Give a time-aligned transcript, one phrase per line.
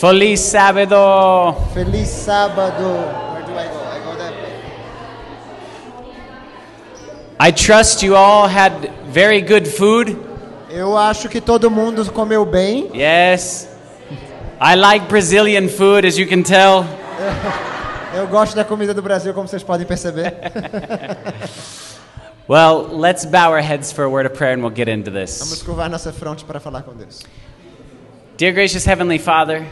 [0.00, 1.56] Feliz sábado.
[1.72, 2.84] Feliz sábado.
[3.32, 3.80] Where do I go?
[3.80, 4.52] I go that way.
[7.40, 10.14] I trust you all had very good food.
[10.68, 12.90] Eu acho que todo mundo comeu bem.
[12.92, 13.68] Yes.
[14.60, 16.84] I like Brazilian food, as you can tell.
[18.14, 20.34] Eu gosto da comida do Brasil, como vocês podem perceber.
[22.48, 25.40] Well, let's bow our heads for a word of prayer and we'll get into this.
[25.40, 27.24] Vamos curvar nossa fronte para falar com Deus.
[28.36, 29.66] Dear gracious Heavenly Father,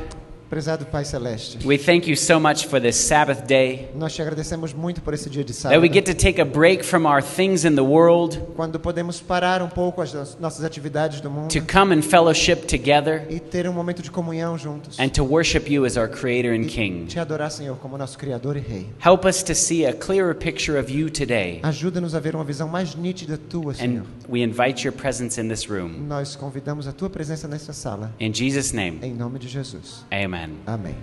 [0.55, 3.89] Prezado Pai Celeste, we thank you so much for this Sabbath day.
[3.97, 6.45] nós te agradecemos muito por esse dia de That we sábado, get to take a
[6.45, 10.65] break from our things in the world quando podemos parar um pouco as nos- nossas
[10.65, 14.97] atividades do mundo to come and fellowship together e ter um momento de comunhão juntos.
[15.01, 17.07] and to worship you as our Creator and King.
[17.07, 18.87] te adorar, Senhor, como nosso Criador e Rei.
[19.05, 21.59] Help us to see a clearer picture of you today.
[21.65, 24.03] Ajuda-nos a ver uma visão mais nítida tua, Senhor.
[24.05, 26.07] And we invite your presence in this room.
[26.07, 30.05] Nós convidamos a tua presença nesta sala, In Jesus' name, em nome de Jesus.
[30.13, 30.44] amen.
[30.67, 30.95] Amém.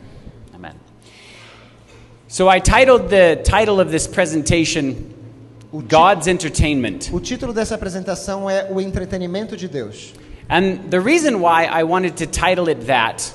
[0.54, 0.74] Amen.
[2.28, 4.96] So I titled the title of this presentation
[5.88, 7.10] God's Entertainment.
[7.14, 10.14] O título dessa apresentação é O Entretenimento de Deus.
[10.50, 13.34] And the reason why I wanted to title it that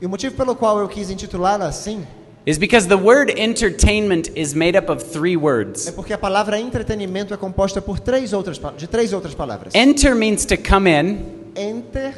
[0.00, 2.06] E o motivo pelo qual eu quis intitulá-la assim
[2.46, 5.90] is because the word entertainment is made up of three é words.
[5.90, 9.74] porque a palavra entretenimento é composta por três outras, de três outras palavras.
[9.74, 12.14] Enter means to come in, Enter,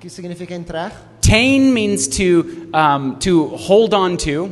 [0.00, 1.18] que significa entrar.
[1.20, 4.50] tain means to, um, to hold on to,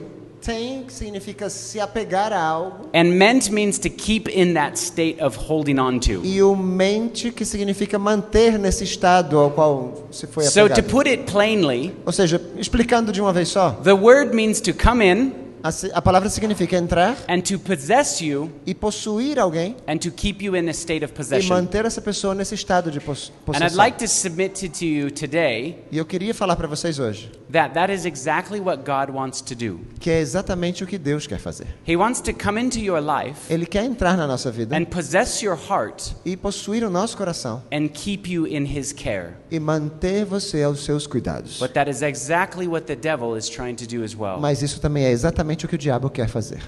[0.87, 2.91] que significa se apegar a algo.
[2.93, 6.21] and ment means to keep in that state of holding on to.
[6.23, 11.09] E o mente, que significa manter nesse estado ao qual se foi So, to put
[11.09, 15.33] it plainly, Ou seja, explicando de uma vez só, the word means to come in
[15.65, 20.45] a, a palavra significa entrar and to possess you e possuir alguém and to keep
[20.45, 21.49] you in a state of e possession.
[21.57, 23.79] manter essa pessoa nesse estado de pos And I'd possessão.
[23.85, 27.93] like to submit to you today E eu queria falar para vocês hoje that that
[27.93, 29.81] is exactly what God wants to do.
[30.01, 31.67] que é exatamente o que Deus quer fazer.
[31.87, 35.43] He wants to come into your life Ele quer entrar na nossa vida and possess
[35.43, 39.35] your heart e possuir o nosso coração and keep you in his care.
[39.51, 41.59] e manter você aos seus cuidados.
[41.59, 44.39] But that is exactly what the devil is trying to do as well.
[44.41, 46.61] Mas isso também é exatamente o que o diabo quer fazer.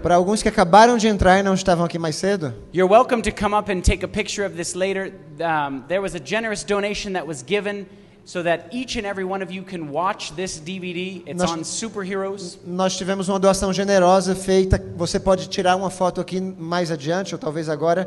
[0.00, 3.32] Para alguns que acabaram de entrar e não estavam aqui mais cedo, you're welcome to
[3.34, 5.12] come up and take a picture of this later.
[5.40, 7.86] Um, there was a generous donation that was given
[8.24, 11.24] so that each and every one of you can watch this DVD.
[11.26, 12.60] It's Nós- on superheroes.
[12.64, 14.80] nós tivemos uma doação generosa feita.
[14.96, 18.06] Você pode tirar uma foto aqui mais adiante, ou talvez agora.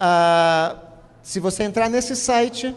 [0.00, 0.74] Ah,
[1.22, 2.74] se você entrar nesse site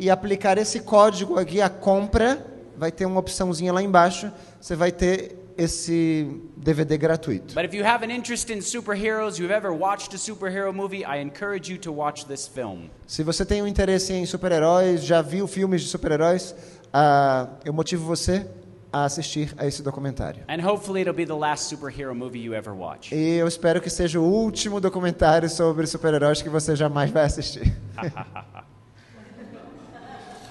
[0.00, 4.30] e aplicar esse código aqui, a compra, vai ter uma opçãozinha lá embaixo.
[4.60, 7.54] Você vai ter esse DVD gratuito.
[7.54, 11.20] But if you have an interest in superheroes, you've ever watched a superhero movie, I
[11.22, 12.90] encourage you to watch this film.
[13.06, 16.54] Se você tem um interesse em super-heróis, já viu filmes de super-heróis,
[16.92, 18.46] ah, eu motivo você
[18.92, 20.42] a assistir a esse documentário.
[20.48, 23.14] And hopefully, it'll be the last superhero movie you ever watch.
[23.14, 27.74] E eu espero que seja o último documentário sobre super-heróis que você jamais vai assistir.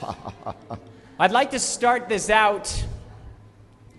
[1.18, 2.70] I'd like to start this out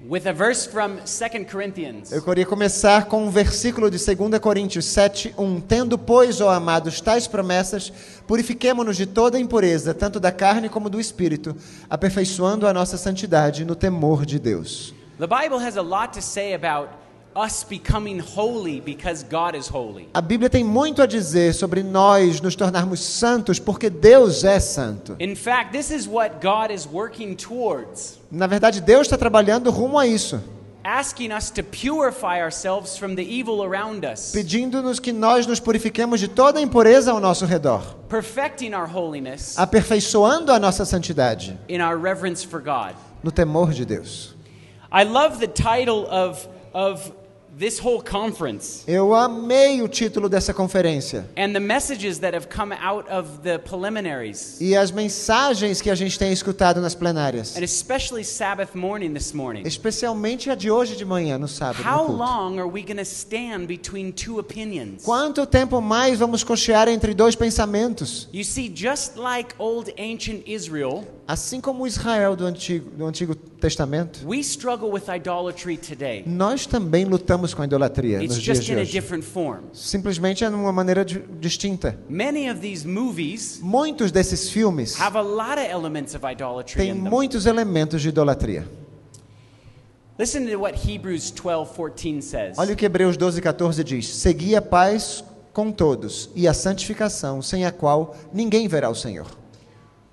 [0.07, 2.13] with a verse from 2 Corinthians.
[2.13, 5.61] Eu queria começar com um versículo de 2 Coríntios 7, 1.
[5.63, 7.91] Tendo, pois, ó amados, tais promessas,
[8.27, 11.57] purifiquemo-nos de toda impureza, tanto da carne como do espírito,
[11.89, 14.95] aperfeiçoando a nossa santidade no temor de Deus.
[15.19, 16.91] The Bible has a lot to say about
[17.37, 20.09] us becoming holy because God is holy.
[20.15, 25.15] A Bíblia tem muito a dizer sobre nós nos tornarmos santos porque Deus é santo.
[25.21, 28.19] In fact, this is what God is working towards.
[28.31, 30.41] Na verdade, Deus está trabalhando rumo a isso,
[30.89, 36.21] Asking us to purify ourselves from the evil around us, pedindo-nos que nós nos purifiquemos
[36.21, 41.81] de toda a impureza ao nosso redor, perfecting our holiness aperfeiçoando a nossa santidade in
[41.81, 42.95] our reverence for God.
[43.25, 44.37] no temor de Deus.
[44.93, 47.11] I love the title of, of
[47.59, 52.75] this whole conference Eu amei o título dessa conferência and the messages that have come
[52.75, 57.63] out of the preliminaries, e as mensagens que a gente tem escutado nas plenárias, and
[57.63, 59.63] especially Sabbath morning this morning.
[59.65, 61.83] especialmente a de hoje de manhã, no sábado.
[61.83, 62.19] no How culto.
[62.19, 65.03] long are we going to stand between two opinions?
[65.05, 68.29] Quanto tempo mais vamos cochear entre dois pensamentos?
[68.33, 73.35] You see, just like old ancient Israel, Assim como o Israel do Antigo, do Antigo
[73.35, 76.23] Testamento, we struggle with idolatry today.
[76.25, 78.93] nós também lutamos com a idolatria It's nos dias just de in a hoje.
[78.93, 79.65] different form.
[79.73, 81.99] Simplesmente é numa maneira di- distinta.
[82.09, 86.91] Many of these movies Muitos desses filmes have a lot of elements of idolatry têm
[86.91, 87.11] in them.
[87.11, 88.65] muitos elementos de idolatria.
[90.19, 92.57] Listen to what Hebrews 12:14 says.
[92.57, 97.43] Olha o que Hebreus 12, 14 diz: Segui a paz com todos e a santificação,
[97.43, 99.27] sem a qual ninguém verá o Senhor.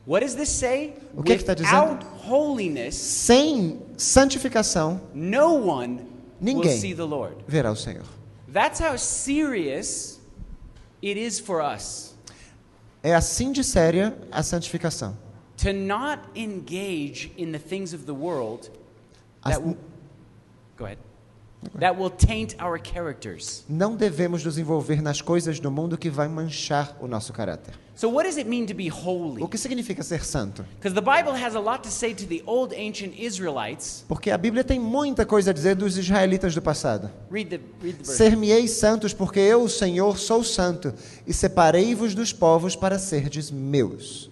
[0.06, 0.96] What does this say?
[1.16, 2.06] O que que tá dizendo?
[2.28, 5.96] Holiness, Sem santificação, no one
[6.42, 6.78] will Ninguém.
[6.80, 7.36] see the Lord.
[7.48, 8.04] verá o Senhor.
[8.52, 10.20] That's how serious
[11.02, 12.14] it is for us
[13.02, 15.18] É assim de séria a santificação.
[15.58, 18.70] to not engage in the things of the world
[19.44, 19.78] that As- will,
[20.78, 21.00] go ahead.
[21.80, 23.64] That will taint our characters.
[23.68, 27.74] Não devemos nos envolver nas coisas do mundo que vai manchar o nosso caráter.
[27.96, 29.44] So what does it mean to be holy?
[29.44, 30.66] O que significa ser santo?
[30.80, 34.04] Because the Bible has a lot to say to the old ancient Israelites.
[34.08, 37.12] Porque a Bíblia tem muita coisa a dizer dos israelitas do passado.
[37.32, 38.18] Read the read the verse.
[38.18, 40.92] Ser-me-eis santos, porque eu, o Senhor, sou santo,
[41.28, 44.32] e separei-vos dos povos para serdes meus.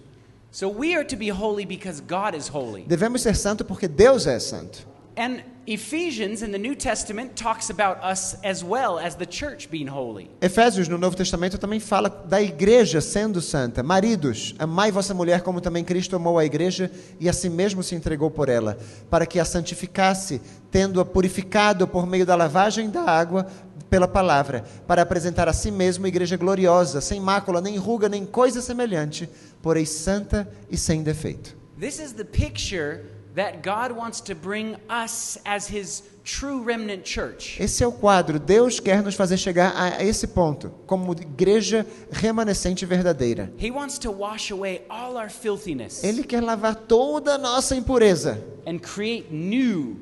[0.50, 2.82] So we are to be holy because God is holy.
[2.82, 4.86] Devemos ser santos porque Deus é santo.
[5.16, 9.86] And Ephesians in the New Testament talks about us as well as the church being
[9.86, 10.28] holy.
[10.40, 13.80] Efésios, no Novo Testamento, também fala da igreja sendo santa.
[13.80, 17.94] Maridos, amai vossa mulher como também Cristo amou a igreja e a si mesmo se
[17.94, 18.76] entregou por ela,
[19.08, 23.46] para que a santificasse, tendo-a purificado por meio da lavagem da água
[23.88, 28.60] pela palavra, para apresentar a si mesmo igreja gloriosa, sem mácula, nem ruga, nem coisa
[28.60, 29.28] semelhante,
[29.62, 31.56] porém santa e sem defeito.
[31.78, 33.02] This is the picture
[33.34, 37.58] that God wants to bring us as his true remnant church.
[37.60, 38.38] Esse é o quadro.
[38.38, 43.52] Deus quer nos fazer chegar a esse ponto, como igreja remanescente verdadeira.
[43.58, 48.38] He wants to wash away all our filthiness Ele quer lavar toda a nossa impureza
[48.66, 49.96] and create new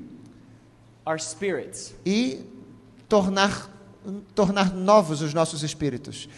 [1.06, 1.94] our spirits.
[2.05, 2.44] e
[3.09, 3.71] tornar,
[4.35, 6.29] tornar novos os nossos espíritos.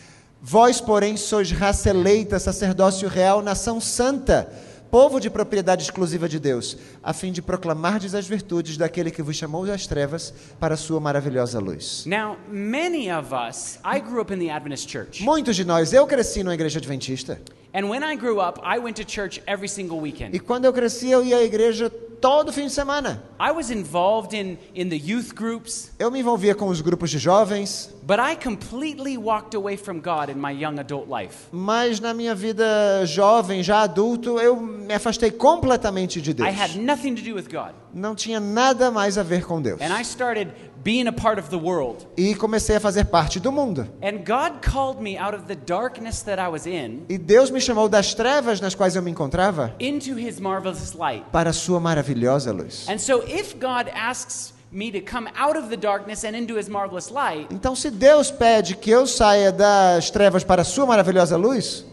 [0.41, 4.53] Vós, porém, sois raça eleita, sacerdócio real, nação santa,
[4.93, 9.35] povo de propriedade exclusiva de Deus, a fim de proclamardes as virtudes daquele que vos
[9.35, 12.05] chamou das trevas para a sua maravilhosa luz.
[12.05, 15.23] Now, many of us, I grew up in the Adventist church.
[15.23, 17.41] Muitos de nós, eu cresci numa igreja adventista,
[17.75, 20.35] And when I grew up, I went to church every single weekend.
[20.35, 21.89] e quando eu cresci, eu ia à igreja
[22.21, 23.23] todo fim de semana.
[23.41, 27.19] I was involved in, in the youth groups, Eu me envolvia com os grupos de
[27.19, 31.49] jovens, but I completely walked away from God in my young adult life.
[31.51, 36.49] mas na minha vida jovem, já adulto, eu me afastei completamente de Deus.
[36.49, 37.73] I had nothing to do with God.
[37.93, 39.81] Não tinha nada mais a ver com Deus.
[39.81, 42.07] And I started being a part of the world.
[42.17, 43.87] E comecei a fazer parte do mundo.
[44.03, 47.61] And God called me out of the darkness that I was in E Deus me
[47.61, 51.25] chamou das trevas nas quais eu me encontrava into his marvelous light.
[51.31, 52.87] para a sua maravilhosa luz.
[52.89, 56.69] And so if God asks me to come out of the darkness and into his
[56.69, 61.37] marvelous light, Então, se Deus pede que eu saia das trevas para a sua maravilhosa
[61.37, 61.85] luz,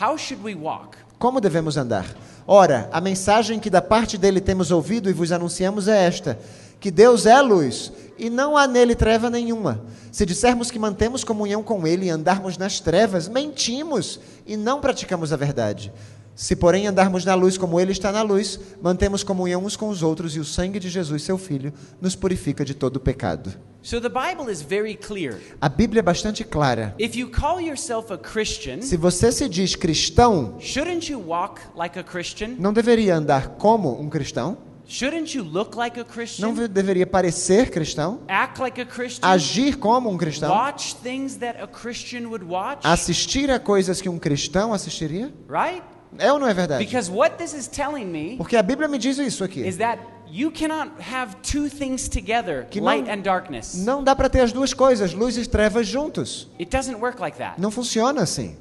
[0.00, 0.98] how should we walk?
[1.18, 2.04] como devemos andar?
[2.46, 6.38] Ora, a mensagem que da parte dele temos ouvido e vos anunciamos é esta:
[6.78, 9.82] que Deus é luz e não há nele treva nenhuma.
[10.12, 15.32] Se dissermos que mantemos comunhão com ele e andarmos nas trevas, mentimos e não praticamos
[15.32, 15.92] a verdade.
[16.34, 20.02] Se, porém, andarmos na luz como ele está na luz, mantemos comunhão uns com os
[20.02, 23.54] outros e o sangue de Jesus, seu filho, nos purifica de todo o pecado.
[23.86, 25.40] So the Bible is very clear.
[25.60, 26.92] A Bíblia é bastante clara.
[26.98, 31.96] If you call yourself a Christian, Se você se diz cristão, shouldn't you walk like
[31.96, 32.56] a Christian?
[32.58, 34.58] não deveria andar como um cristão?
[34.88, 36.52] Shouldn't you look like a Não Christian?
[36.52, 38.22] ve- deveria parecer cristão?
[38.26, 39.24] Act like a Christian?
[39.24, 40.50] Agir como um cristão?
[40.50, 42.80] Watch things that a Christian would watch?
[42.84, 45.32] Assistir a coisas que um cristão assistiria?
[45.48, 45.80] Right?
[46.18, 46.84] É ou não é verdade?
[46.84, 49.60] Because what this is telling me Porque a Bíblia me diz isso aqui.
[49.60, 53.74] is that you cannot have two things together, Que não- light and darkness.
[53.84, 56.48] Não dá para ter as duas coisas, luz e trevas juntos.
[56.60, 57.60] It doesn't work like that.
[57.60, 58.56] Não funciona assim.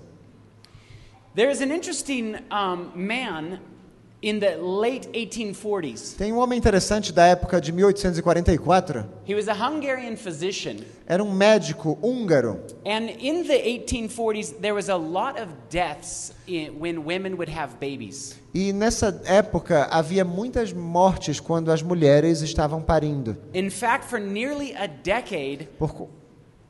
[1.35, 3.59] There is an interesting um, man
[4.25, 6.15] in the late 1840s.
[6.17, 9.05] Tem um homem interessante da época de 1844.
[9.27, 10.77] He was a Hungarian physician.
[11.05, 12.59] Era um médico húngaro.
[12.83, 17.75] And in the 1840s, there was a lot of deaths in, when women would have
[17.79, 18.35] babies.
[18.51, 23.37] E nessa época havia muitas mortes quando as mulheres estavam parindo.
[23.53, 26.09] In fact, for nearly a decade, Por,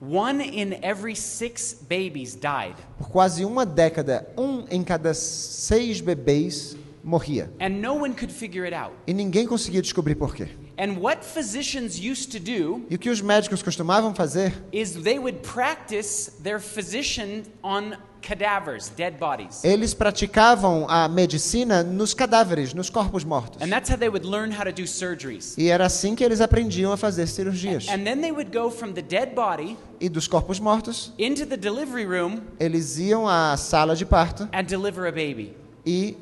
[0.01, 2.75] one in every six babies died.
[2.97, 7.49] por quase uma década, um em cada seis bebês morria.
[7.59, 8.93] And no one could figure it out.
[9.05, 10.49] E ninguém conseguia descobrir por quê.
[10.77, 15.17] And what physicians used to do E o que os médicos costumavam fazer is they
[15.19, 19.63] would practice their physician on cadavers, dead bodies.
[19.63, 23.61] Eles praticavam a medicina nos cadáveres, nos corpos mortos.
[23.61, 25.55] And that's how they would learn how to do surgeries.
[25.57, 27.87] E era assim que eles aprendiam a fazer cirurgias.
[27.87, 31.55] And then they would go from the dead body E dos corpos mortos, into the
[31.55, 35.53] delivery room eles iam à sala de parto and deliver a baby.
[35.85, 36.17] e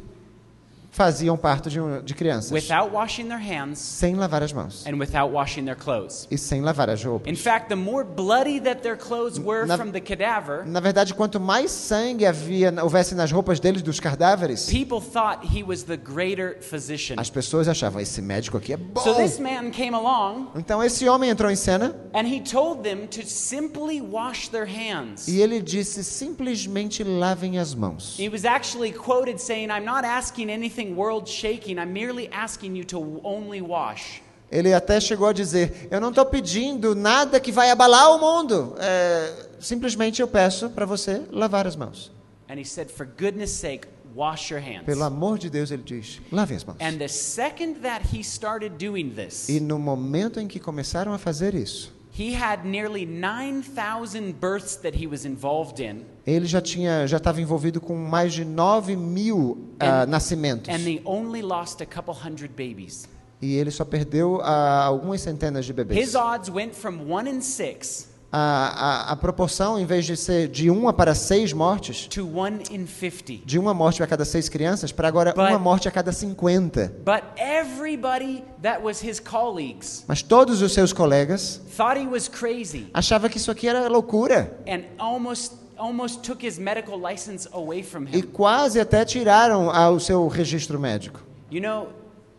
[0.94, 5.34] faziam parto de, de crianças without washing their hands sem lavar as mãos and without
[5.34, 6.28] washing their clothes.
[6.30, 7.28] e sem lavar as roupas.
[7.32, 11.14] In fact, the more bloody that their clothes were Na- from the cadaver, Na verdade,
[11.16, 15.98] quanto mais sangue havia, houvesse nas roupas deles dos cadáveres, people thought he was the
[15.98, 17.16] greater physician.
[17.18, 19.02] as pessoas achavam esse médico aqui é bom.
[19.02, 23.08] So this man came along Então esse homem entrou em cena and he told them
[23.08, 25.28] to simply wash their hands.
[25.28, 28.16] e ele disse simplesmente lavem as mãos.
[28.20, 32.84] He was actually quoted saying, I'm not asking anything world shaking, I'm merely asking you
[32.86, 34.22] to only wash.
[34.52, 38.76] Ele até chegou a dizer: Eu não estou pedindo nada que vai abalar o mundo.
[38.78, 42.12] É, simplesmente eu peço para você lavar as mãos.
[42.48, 44.86] And he said, For goodness sake, wash your hands.
[44.86, 46.78] Pelo amor de Deus, ele diz: lavem as mãos.
[46.80, 51.18] And the second that he started doing this, E no momento em que começaram a
[51.18, 57.06] fazer isso, he had nearly 9,000 births that he was involved in, ele já tinha,
[57.08, 60.74] já estava envolvido com mais de 9 mil ah, And- nascimentos.
[60.74, 63.08] and they only lost a couple hundred babies.
[63.42, 66.08] E ele só perdeu ah, algumas centenas de bebês.
[66.10, 70.48] His odds went from one in six A, a, a proporção, em vez de ser
[70.48, 73.46] de uma para seis mortes, to one in 50.
[73.46, 76.94] de uma morte a cada seis crianças, para agora But- uma morte a cada 50.
[77.06, 82.88] But everybody that was his colleagues Mas todos os seus colegas thought he was crazy
[82.94, 84.58] achavam que isso aqui era loucura.
[84.68, 88.22] and almost almost took his medical license away from E him.
[88.32, 91.20] quase até tiraram ah, o seu registro médico.
[91.52, 91.90] You know,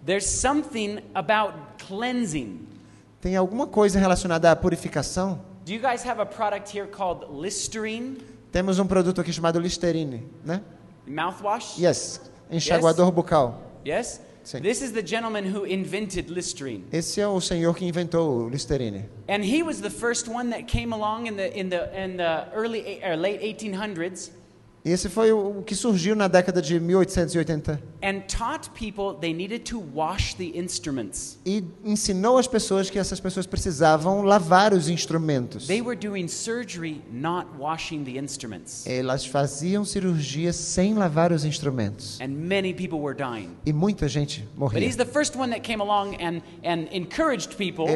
[0.05, 1.55] there's something about
[1.87, 2.67] cleansing.
[3.21, 5.41] Tem alguma coisa relacionada à purificação?
[5.65, 8.19] Do you guys have a product here called Listerine
[8.53, 10.63] Temos um produto aqui chamado Listerine, né?
[11.07, 11.79] mouthwash?
[11.79, 12.21] Yes,
[12.51, 13.61] enxaguador bucal.
[13.87, 14.21] Yes?
[14.45, 14.63] Sim.
[14.63, 16.85] This is the gentleman who invented Listerine.
[16.93, 19.05] Esse é o senhor que inventou o Listerine.
[19.29, 22.47] And he was the first one that came along in the in the in the
[22.55, 24.44] early eight- or late 1800s E
[24.85, 29.83] esse foi o que surgiu na década de 1880 and taught people they needed to
[29.95, 31.39] wash the instruments.
[31.47, 35.67] e ensinou as pessoas que essas pessoas precisavam lavar os instrumentos.
[35.67, 38.87] They were doing surgery not washing the instruments.
[38.87, 42.21] Elas faziam cirurgia sem lavar os instrumentos.
[42.21, 43.57] And many people were dying.
[43.65, 44.87] E muita gente But morria.
[44.87, 47.87] he's the first one that came along and, and encouraged people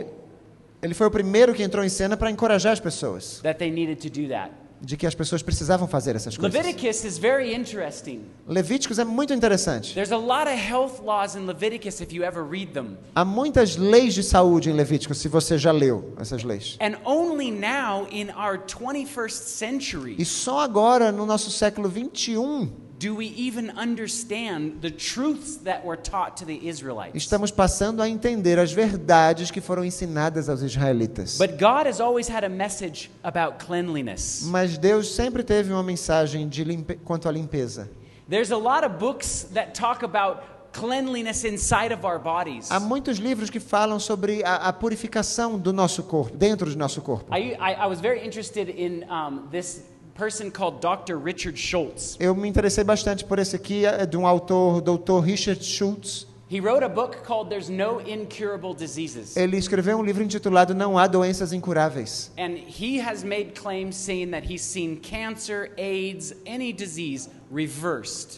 [0.80, 3.96] Ele foi o primeiro que entrou em cena para encorajar as pessoas, that they needed
[4.00, 4.52] to do that.
[4.80, 6.54] De que as pessoas precisavam fazer essas coisas.
[6.54, 8.22] Leviticus is very interesting.
[8.46, 9.94] Levíticos é muito interessante.
[9.94, 12.96] There's a lot of health laws in Leviticus if you ever read them.
[13.14, 16.76] Há muitas leis de saúde em Levíticos, se você já leu essas leis.
[16.80, 23.14] And only now in our 21st century E só agora, no nosso século 21, do
[23.14, 27.14] we even understand the truths that were taught to the Israelites.
[27.14, 31.38] estamos passando a entender as verdades que foram ensinadas aos israelitas.
[31.38, 34.42] But God has always had a message about cleanliness.
[34.44, 36.96] Mas Deus sempre teve uma mensagem de limpe...
[36.96, 37.88] quanto à limpeza.
[38.28, 42.70] There's a lot of books that talk about cleanliness inside of our bodies.
[42.70, 47.00] Há muitos livros que falam sobre a, a purificação do nosso corpo, dentro do nosso
[47.00, 47.34] corpo.
[47.34, 49.82] I, I, I was very interested in um, this
[50.18, 51.16] person called Dr.
[51.16, 52.16] Richard Schultz.
[52.18, 55.20] Eu me interessei bastante por esse aqui, é de um autor, Dr.
[55.20, 56.26] Richard Schultz.
[56.50, 59.36] He wrote a book called There's No Incurable Diseases.
[59.36, 62.32] Ele escreveu um livro intitulado Não há doenças incuráveis.
[62.36, 67.28] And he has made claims saying that he's seen cancer, AIDS, any disease.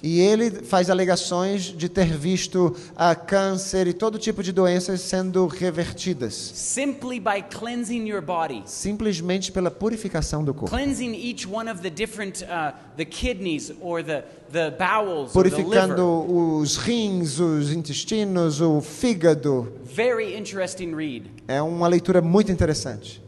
[0.02, 5.46] E ele faz alegações de ter visto a câncer e todo tipo de doenças sendo
[5.46, 8.62] revertidas, Simply by cleansing your body.
[8.66, 10.74] simplesmente pela purificação do corpo.
[10.74, 15.50] Cleansing each one of the different, uh, the kidneys or the, the bowels or the
[15.50, 16.34] Purificando liver.
[16.62, 19.72] os rins, os intestinos, o fígado.
[19.84, 21.30] Very interesting read.
[21.48, 23.20] É uma leitura muito interessante.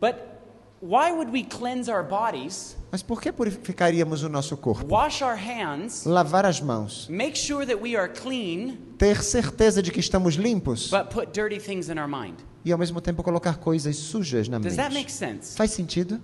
[0.00, 0.16] But
[2.90, 4.92] Mas por que purificaríamos o nosso corpo?
[4.92, 9.92] wash our hands, Lavar as mãos, make sure that we are clean, ter certeza de
[9.92, 12.34] que estamos limpos but put dirty things in our mind?
[12.64, 15.12] e ao mesmo tempo colocar coisas sujas na Does that make mente.
[15.12, 15.56] sense?
[15.56, 16.20] Faz sentido?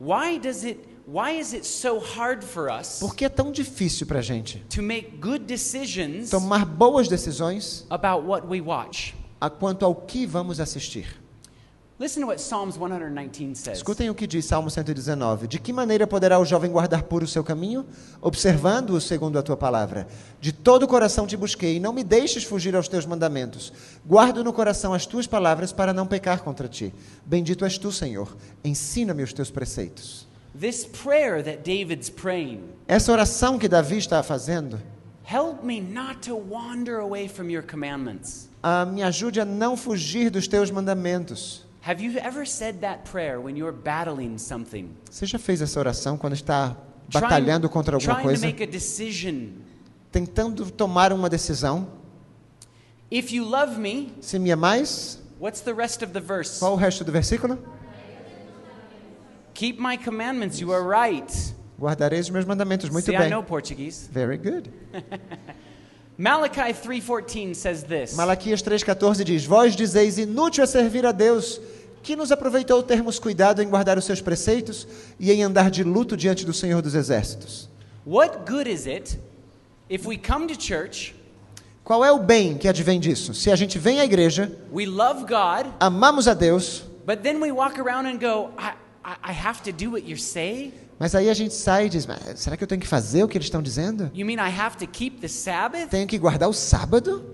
[0.00, 4.06] Why does it why is it so hard for us Por que é tão difícil
[4.06, 9.14] para a gente to make good decisions tomar boas decisões about what we watch?
[9.38, 11.22] a quanto ao que vamos assistir?
[11.96, 13.76] Listen to what Psalms 119 says.
[13.78, 15.46] Escutem o que diz Salmo 119.
[15.46, 17.86] De que maneira poderá o jovem guardar puro o seu caminho?
[18.20, 20.08] Observando-o segundo a tua palavra.
[20.40, 23.72] De todo o coração te busquei, e não me deixes fugir aos teus mandamentos.
[24.04, 26.92] Guardo no coração as tuas palavras para não pecar contra ti.
[27.24, 28.36] Bendito és tu, Senhor.
[28.64, 30.26] Ensina-me os teus preceitos.
[30.58, 34.80] This prayer that David's praying, Essa oração que Davi está fazendo,
[35.24, 38.48] help me not to wander away from your commandments.
[38.64, 41.64] ah, me ajude a não fugir dos teus mandamentos.
[41.86, 44.88] Have you ever said that prayer when you're battling something?
[45.10, 46.76] Você já fez essa oração quando está
[47.12, 48.46] batalhando contra alguma trying to coisa?
[48.46, 49.50] make a decision
[50.10, 51.86] tentando tomar uma decisão.
[53.10, 56.58] If you love me, Se me amais, what's the rest of the verse?
[56.58, 57.58] qual o resto do versículo?
[59.52, 60.58] Keep my commandments.
[60.58, 61.30] You are right.
[61.78, 62.88] Guardareis os meus mandamentos.
[62.88, 63.30] Muito See, I bem.
[63.30, 64.08] know Portuguese.
[64.10, 64.70] Very good.
[66.16, 68.14] Malachi 3:14 says this.
[68.14, 71.60] Malaquias 3,14 diz: Vós dizeis, inútil é servir a Deus,
[72.02, 74.86] que nos aproveitou termos cuidado em guardar os seus preceitos
[75.18, 77.68] e em andar de luto diante do Senhor dos Exércitos.
[78.06, 79.18] What good is it
[79.90, 81.14] if we come to church,
[81.84, 83.34] Qual é o bem que advém disso?
[83.34, 87.52] Se a gente vem à igreja, we love God, amamos a Deus, but then we
[87.52, 88.72] walk around and go, I,
[89.04, 90.72] I, I have to do what you say?
[90.98, 93.28] Mas aí a gente sai e diz: "Mas será que eu tenho que fazer o
[93.28, 94.10] que eles estão dizendo?
[94.14, 95.88] You mean I have to keep the Sabbath?
[95.90, 97.24] Tenho que guardar o sábado?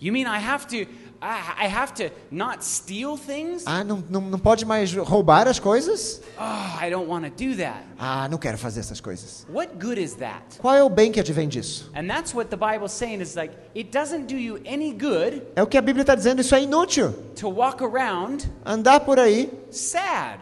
[0.00, 0.90] You mean I have to
[1.24, 3.62] I, I have to not steal things?
[3.64, 6.20] Ah, não, não, não pode mais roubar as coisas?
[6.36, 7.84] Oh, I don't want to do that.
[7.96, 9.46] Ah, não quero fazer essas coisas.
[9.48, 10.58] What good is that?
[10.58, 11.88] Qual é o bem que advém disso?
[11.94, 15.62] And that's what the Bible's saying is like it doesn't do you any good É
[15.62, 17.12] o que a Bíblia está dizendo, isso é inútil.
[17.36, 20.40] to walk around Andar por aí sad.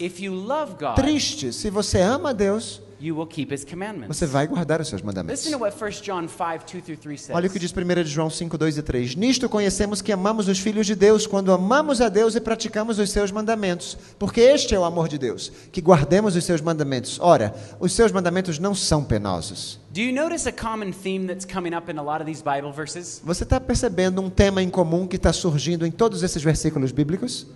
[0.00, 1.52] If you love God, triste.
[1.52, 4.16] Se você ama Deus, you will keep his commandments.
[4.16, 5.44] você vai guardar os seus mandamentos.
[5.44, 7.36] Listen to what 1 John 5, 2 through 3 says.
[7.36, 9.14] Olha o que diz 1 de João 5, 2 e 3.
[9.16, 13.10] Nisto conhecemos que amamos os filhos de Deus, quando amamos a Deus e praticamos os
[13.10, 13.98] seus mandamentos.
[14.18, 17.18] Porque este é o amor de Deus, que guardemos os seus mandamentos.
[17.20, 19.78] Ora, os seus mandamentos não são penosos.
[19.92, 22.72] Do you notice a common theme that's coming up in a lot of these Bible
[22.72, 23.20] verses?
[23.22, 27.46] Você está percebendo um tema em comum que está surgindo em todos esses versículos bíblicos?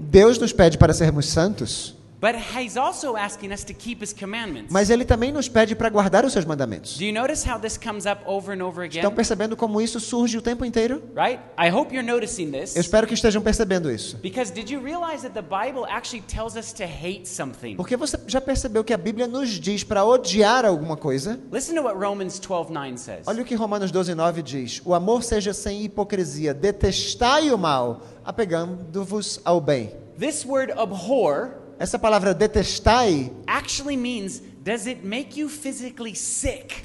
[0.00, 4.72] Deus nos pede para sermos santos, but He's also asking us to keep His commandments.
[4.72, 6.96] mas Ele também nos pede para guardar os seus mandamentos.
[6.96, 10.38] Do you notice how this comes up over and over Estão percebendo como isso surge
[10.38, 11.02] o tempo inteiro?
[11.16, 11.40] Right?
[11.58, 12.76] I hope you're noticing Eu this.
[12.76, 14.16] espero que estejam percebendo isso.
[14.18, 17.74] Because did you realize that the Bible actually tells us to hate something?
[17.74, 21.40] Porque você já percebeu que a Bíblia nos diz para odiar alguma coisa?
[21.50, 23.26] Listen to what Romans 12:9 says.
[23.26, 28.02] Olha o que Romanos 12, 9 diz: O amor seja sem hipocrisia, detestai o mal,
[28.24, 29.90] apegando-vos ao bem.
[30.18, 36.84] This word abhor Essa palavra detestai actually means does it make you physically sick?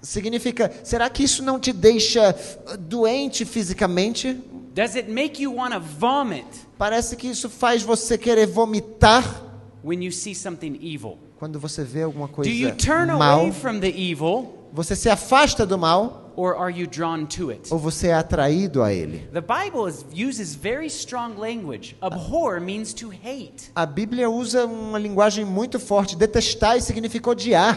[0.00, 2.34] significa: será que isso não te deixa
[2.66, 4.32] uh, doente fisicamente?
[4.74, 6.46] Does it make you want to vomit
[6.78, 9.44] Parece que isso faz você querer vomitar
[9.84, 11.18] when you see something evil?
[11.38, 13.40] quando você vê alguma Do coisa you turn mal.
[13.40, 17.72] away from the evil Você se afasta do mal or are you drawn to it?
[17.72, 19.28] ou você é atraído a ele?
[19.32, 19.92] The Bible
[20.28, 21.96] uses very strong language.
[22.00, 23.70] Abhor means to hate.
[23.74, 26.16] A Bíblia usa uma linguagem muito forte.
[26.16, 27.76] Detestar significa odiar.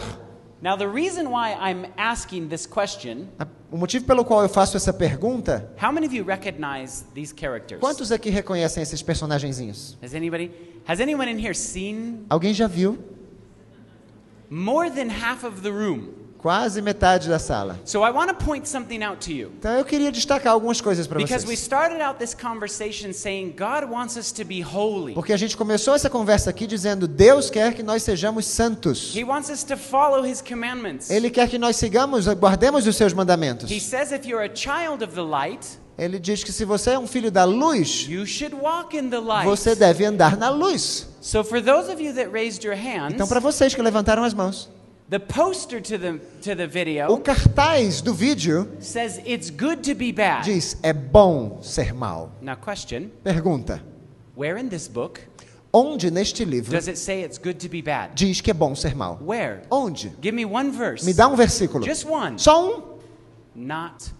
[0.62, 3.26] Now, the reason why I'm asking this question
[3.68, 7.80] O motivo pelo qual eu faço essa pergunta, how many of you recognize these characters?
[7.80, 9.98] quantos aqui reconhecem esses personagenzinhos?
[10.00, 10.52] Has anybody?
[10.86, 12.96] Has anyone in here seen Alguém já viu?
[14.50, 16.10] more than half of the room?
[16.42, 17.78] Quase metade da sala.
[17.84, 19.52] So I want to point something out to you.
[19.60, 21.60] Então eu queria destacar algumas coisas para Because we vocês.
[21.60, 25.14] started out this conversation saying God wants us to be holy.
[25.14, 29.14] Porque a gente começou essa conversa aqui dizendo: Deus quer que nós sejamos santos.
[29.14, 31.10] He wants us to follow his commandments.
[31.10, 33.70] Ele quer que nós sigamos, guardemos os seus mandamentos.
[33.70, 35.64] He says if you're a child of the light,
[35.96, 38.08] Ele diz que se você é um filho da luz,
[39.44, 41.06] você deve andar na luz.
[41.20, 44.34] So for those of you that raised your hands, Então, para vocês que levantaram as
[44.34, 44.68] mãos,
[45.12, 49.94] the poster to the to the o video cartaz do vídeo says it's good to
[49.94, 50.42] be bad.
[50.42, 52.32] diz: é bom ser mal.
[52.40, 53.82] Now question, Pergunta:
[54.34, 55.20] where in this book
[55.70, 58.14] onde neste livro does it say it's good to be bad?
[58.14, 59.18] diz que é bom ser mal?
[59.22, 59.64] Where?
[59.70, 60.12] Onde?
[60.22, 61.04] Give me one verse.
[61.04, 61.84] Me dá um versículo.
[61.84, 62.38] Just one.
[62.38, 62.82] Só um?
[63.54, 64.10] Not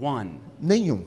[0.00, 0.40] one.
[0.58, 1.04] Nenhum.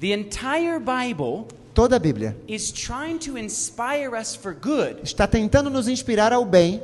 [0.00, 5.04] The entire Bible Toda a Bíblia is trying to inspire us for good.
[5.04, 6.82] está tentando nos inspirar ao bem.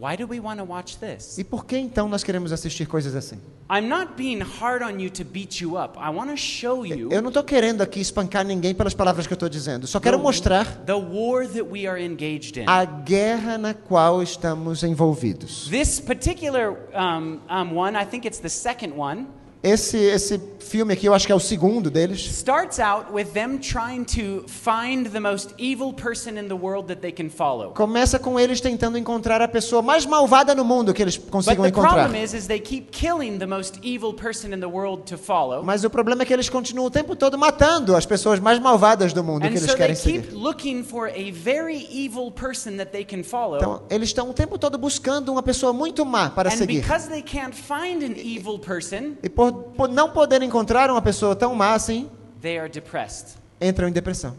[0.00, 1.36] Why do we want to watch this?
[1.36, 3.36] E por que então nós queremos assistir coisas assim?
[3.70, 5.98] I'm not being hard on you to beat you up.
[5.98, 9.32] I want to show you Eu não estou querendo aqui espancar ninguém pelas palavras que
[9.34, 9.86] eu estou dizendo.
[9.86, 10.24] Só quero Não.
[10.24, 12.64] mostrar the war that we are engaged in.
[12.66, 15.68] a guerra na qual estamos envolvidos.
[15.68, 19.26] This particular um, um, one, I think it's the second one,
[19.62, 22.20] Esse, esse filme aqui, eu acho que é o segundo deles.
[22.20, 27.00] starts out with them trying to find the most evil person in the world that
[27.02, 27.72] they can follow.
[27.74, 31.62] Começa com eles tentando encontrar a pessoa mais malvada no mundo que eles But consigam
[31.64, 31.92] the encontrar.
[32.04, 35.62] problem is, is they keep killing the most evil person in the world to follow.
[35.62, 39.12] Mas o problema é que eles continuam o tempo todo matando as pessoas mais malvadas
[39.12, 40.34] do mundo que And eles so they querem keep seguir.
[40.38, 43.56] looking for a very evil person that they can follow.
[43.58, 46.80] Então, eles estão o tempo todo buscando uma pessoa muito má para And seguir.
[46.80, 51.34] because they can't find an evil person, E por, por não poder encontrar uma pessoa
[51.36, 52.08] tão má assim,
[52.40, 53.36] they are depressed.
[53.60, 54.36] entram em depressão.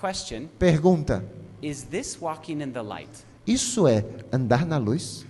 [0.00, 1.24] Question Pergunta:
[1.62, 3.10] Is this walking in the light?
[3.46, 5.26] Isso é andar na luz?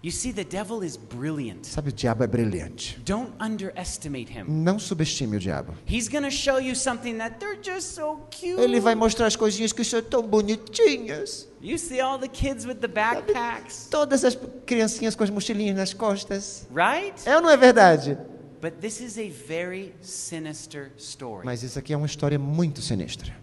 [0.00, 1.66] You see, the devil is brilliant.
[1.66, 3.00] Sabe, o diabo é brilhante.
[3.04, 4.44] Don't underestimate him.
[4.46, 5.74] Não subestime o diabo.
[5.88, 8.60] He's to show you something that they're just so cute.
[8.60, 11.48] Ele vai mostrar as coisinhas que são tão bonitinhas.
[11.60, 15.92] You see all the kids with the backpacks, Todas as criancinhas com as mochilinhas nas
[15.92, 16.68] costas.
[16.70, 17.14] right?
[17.26, 18.16] É ou não é verdade?
[18.60, 21.44] But this is a very sinister story.
[21.44, 23.34] Mas isso aqui é uma história muito sinistra.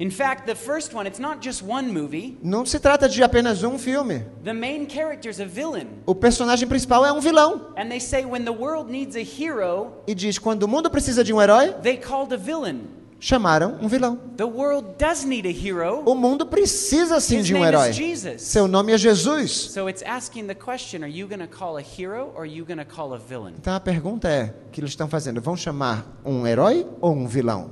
[0.00, 2.38] In fact, the first one, it's not just one movie.
[2.42, 4.24] Não se trata de apenas um filme.
[4.42, 5.88] The main character's a villain.
[6.06, 7.66] O personagem principal é um vilão.
[7.76, 11.22] And they say when the world needs a hero, E diz: quando o mundo precisa
[11.22, 12.84] de um herói, they called a villain.
[13.20, 14.18] chamaram um vilão.
[14.38, 16.02] The world does need a hero.
[16.06, 17.90] O mundo precisa sim His de um herói.
[17.90, 18.40] is Jesus.
[18.40, 19.50] Seu nome é Jesus.
[19.70, 22.64] So it's asking the question, are you going to call a hero or are you
[22.64, 23.52] going to call a villain?
[23.58, 25.42] Então a pergunta é: que eles estão fazendo?
[25.42, 27.70] Vão chamar um herói ou um vilão?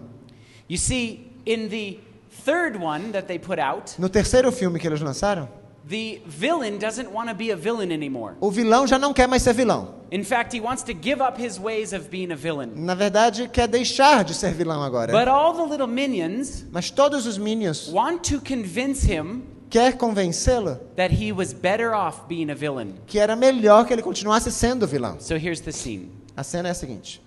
[0.69, 2.08] You see, in the
[2.45, 5.49] third one that they put out, No terceiro filme que eles lançaram,
[5.89, 8.35] the villain doesn't want to be a villain anymore.
[8.41, 9.97] o vilão já não quer mais ser vilão.
[10.11, 12.71] In fact, he wants to give up his ways of being a villain.
[12.75, 15.13] Na verdade, quer deixar de ser vilão agora.
[15.13, 20.79] But all the little minions Mas todos os Minions want to convince him quer convencê-lo
[20.97, 22.95] that he was better off being a villain.
[23.07, 25.17] que era melhor que ele continuasse sendo vilão.
[25.21, 26.11] So here's the scene.
[26.37, 27.21] A cena é a seguinte: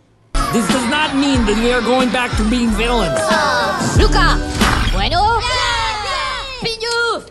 [0.53, 3.19] This does not mean that we are going back to being villains.
[3.97, 4.60] Luca.
[4.93, 5.39] Bueno.
[6.61, 7.25] Piñuf.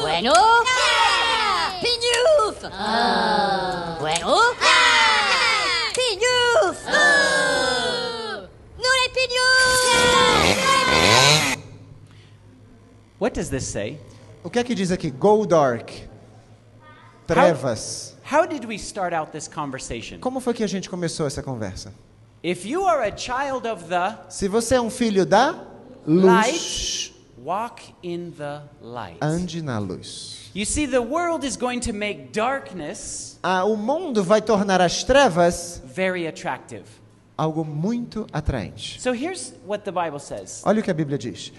[0.00, 0.32] Bueno.
[1.82, 2.60] Piñuf.
[3.98, 4.36] Bueno.
[5.92, 6.78] Piñuf.
[8.78, 9.80] Non è Piñuf.
[13.18, 13.98] What does this say?
[14.44, 15.10] o que é que diz aqui?
[15.10, 15.90] Go dark.
[17.26, 18.14] Trevas.
[18.22, 20.20] How did we start out this conversation?
[20.20, 21.92] Como foi que a gente começou essa conversa?
[22.42, 25.75] If you are a child of the Se você é um filho da
[26.06, 29.18] luz, walk in the light.
[29.20, 30.50] ande na luz.
[30.54, 35.04] You see, the world is going to make darkness Ah, o mundo vai tornar as
[35.04, 36.84] trevas very attractive.
[37.36, 39.00] algo muito atraente.
[39.00, 41.52] So here's what the Bible says Olha o que a Bíblia diz.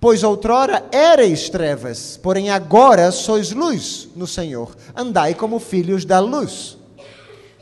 [0.00, 4.74] Pois outrora éreis trevas, porém agora sois luz no Senhor.
[4.96, 6.78] Andai como filhos da luz.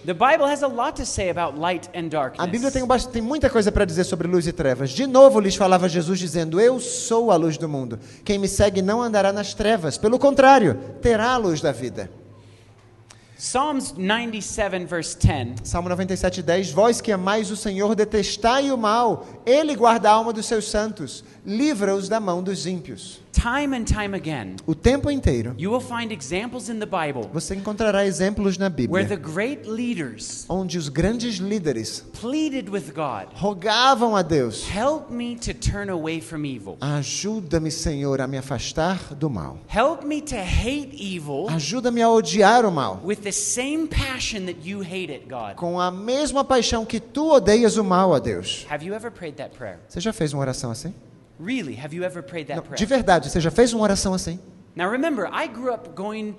[0.09, 2.07] The Bible has a lot to say about light and
[2.39, 3.05] A Bíblia darkness.
[3.05, 4.89] tem, tem muita coisa para dizer sobre luz e trevas.
[4.89, 8.01] De novo lhes falava Jesus dizendo: Eu sou a luz do mundo.
[8.25, 9.99] Quem me segue não andará nas trevas.
[9.99, 12.11] Pelo contrário, terá a luz da vida.
[13.37, 16.73] Psalms 97, verse 10 Salmo 97, 10.
[16.73, 19.27] Vós que amais o Senhor, detestai o mal.
[19.45, 21.23] Ele guarda a alma dos seus santos.
[21.49, 23.23] Livra-os da mão dos ímpios.
[23.33, 27.55] Time and time again, O tempo inteiro, you will find examples in the Bible você
[27.55, 33.29] encontrará exemplos na where the Bíblia great leaders onde os grandes líderes pleaded with God,
[33.35, 36.77] rogavam a Deus: Help me to turn away from evil.
[36.81, 39.59] Ajuda-me, Senhor, a me afastar do mal.
[39.69, 43.01] Help me to hate evil Ajuda-me a odiar o mal.
[43.03, 45.55] with the same passion that you hate it, God.
[45.57, 48.67] Com a mesma paixão que tu odeias o mal, a Deus.
[48.69, 49.79] Have you ever prayed that prayer?
[49.89, 50.93] Você já fez uma oração assim?
[51.41, 52.89] Really, have you ever prayed that Não, de prayer?
[52.89, 54.39] verdade, você já fez uma oração assim?
[54.75, 56.35] Now remember, I grew up going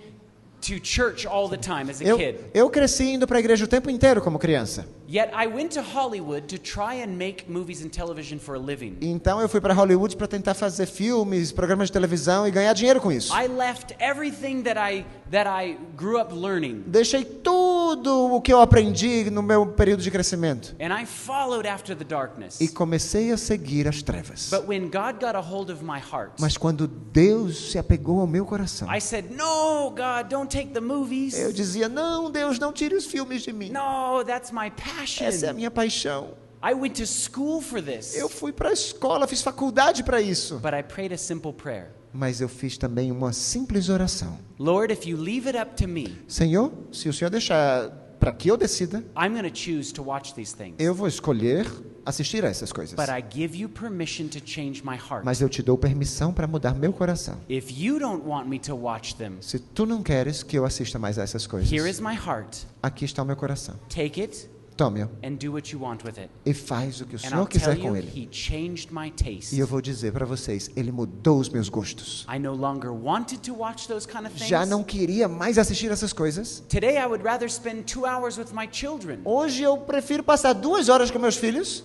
[0.62, 2.38] to church all the time as a Eu, kid.
[2.54, 4.86] eu cresci indo para a igreja o tempo inteiro como criança.
[5.12, 8.96] Yet I went to Hollywood to try and make movies and television for a living.
[9.02, 13.02] Então eu fui para Hollywood para tentar fazer filmes, programas de televisão e ganhar dinheiro
[13.02, 13.34] com isso.
[13.36, 18.62] I left everything that I that I grew up learning Deixei tudo o que eu
[18.62, 22.62] aprendi no meu período de crescimento and I followed after the darkness.
[22.62, 24.50] e comecei a seguir as trevas.
[24.52, 28.28] But when God got a hold of my heart, Mas quando Deus se apegou ao
[28.28, 31.36] meu coração, I said, "No, God, don't take the movies.
[31.36, 33.72] eu dizia: Não, Deus, não tire os filmes de mim.
[33.72, 35.26] No, that's my passion.
[35.26, 36.34] Essa é a minha paixão.
[36.62, 38.16] I went to school for this.
[38.16, 40.60] Eu fui para a escola, fiz faculdade para isso.
[40.60, 41.92] But I prayed a simple prayer.
[42.12, 44.38] Mas eu fiz também uma simples oração.
[44.58, 48.50] Lord, if you leave it up to me, Senhor, se o Senhor deixar para que
[48.50, 50.76] eu decida, I'm going to choose to watch these things.
[50.80, 51.66] eu vou escolher
[52.06, 52.96] assistir a essas coisas.
[52.96, 55.24] But I give you permission to change my heart.
[55.24, 57.38] Mas eu te dou permissão para mudar meu coração.
[57.48, 61.00] If you don't want me to watch them, Se tu não queres que eu assista
[61.00, 62.66] mais a essas coisas, here is my heart.
[62.84, 63.76] aqui está o meu coração.
[63.88, 64.50] Take it
[64.80, 66.30] Tome-o and do what you want with it.
[66.46, 68.08] e faz o que o Senhor quiser com ele.
[68.16, 69.54] he changed my taste.
[69.54, 72.26] E eu vou dizer para vocês, ele mudou os meus gostos.
[72.34, 74.48] I no longer wanted to watch those kind of things.
[74.48, 76.64] Já não queria mais assistir essas coisas.
[76.70, 79.20] Today I would rather spend two hours with my children.
[79.26, 81.84] Hoje eu prefiro passar duas horas com meus filhos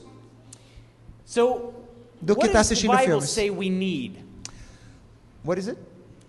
[1.25, 1.73] So,
[2.21, 3.31] Do que tá the assistindo Bible filmes.
[3.31, 4.25] say we need?
[5.45, 5.79] What is it?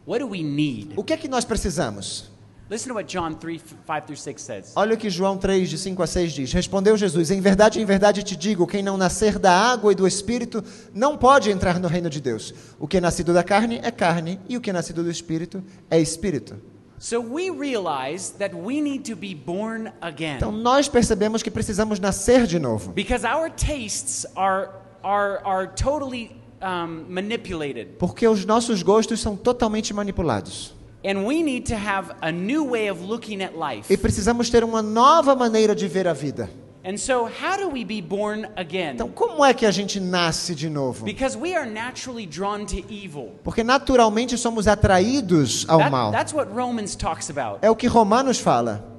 [0.08, 0.93] What do we need?
[0.95, 2.32] O que é que nós precisamos?
[2.67, 4.71] Listen to what John 3, 5 through 6 says.
[4.75, 6.51] Olha o que João 3, de 5 a 6 diz.
[6.51, 10.08] Respondeu Jesus: Em verdade, em verdade te digo: quem não nascer da água e do
[10.08, 12.56] espírito não pode entrar no reino de Deus.
[12.80, 15.63] O que é nascido da carne é carne, e o que é nascido do espírito
[15.91, 16.56] é espírito.
[16.97, 20.38] So we realize that we need to be born again.
[20.38, 22.91] Então nós percebemos que precisamos nascer de novo.
[22.93, 24.69] Because our tastes are,
[25.04, 26.32] are, are totally
[26.63, 27.97] um, manipulated.
[27.99, 30.73] Porque os nossos gostos são totalmente manipulados.
[31.05, 33.93] And we need to have a new way of looking at life.
[33.93, 36.49] E precisamos ter uma nova maneira de ver a vida.
[36.83, 38.93] And so, how do we be born again?
[38.93, 41.05] Então, como é que a gente nasce de novo?
[41.05, 43.33] Because we are naturally drawn to evil.
[43.43, 46.11] Porque naturalmente somos atraídos ao mal.
[46.11, 47.59] that's what Romans talks about.
[47.61, 48.94] É o que Romanos fala.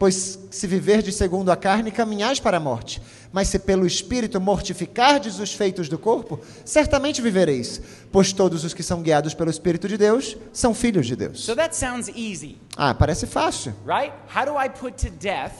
[0.00, 3.02] Pois se viverdes segundo a carne, caminhais para a morte.
[3.30, 7.82] Mas se pelo Espírito mortificardes os feitos do corpo, certamente vivereis.
[8.10, 11.44] Pois todos os que são guiados pelo Espírito de Deus são filhos de Deus.
[11.44, 13.74] So that sounds easy, Ah, parece fácil.
[13.86, 14.10] right?
[14.34, 15.52] How do I put to death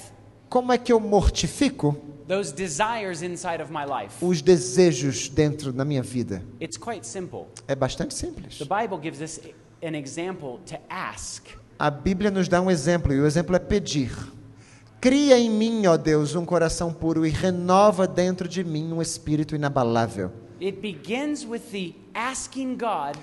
[0.49, 1.95] Como é que eu mortifico
[2.27, 4.25] those desires inside of my life?
[4.25, 6.43] os desejos dentro da minha vida?
[6.59, 7.45] It's quite simple.
[7.69, 8.57] É bastante simples.
[8.57, 9.39] The Bible gives us
[9.85, 11.43] an example to ask.
[11.81, 14.13] A Bíblia nos dá um exemplo, e o exemplo é pedir.
[15.01, 19.55] Cria em mim, ó Deus, um coração puro e renova dentro de mim um espírito
[19.57, 20.31] inabalável.
[20.61, 23.17] It begins with the asking God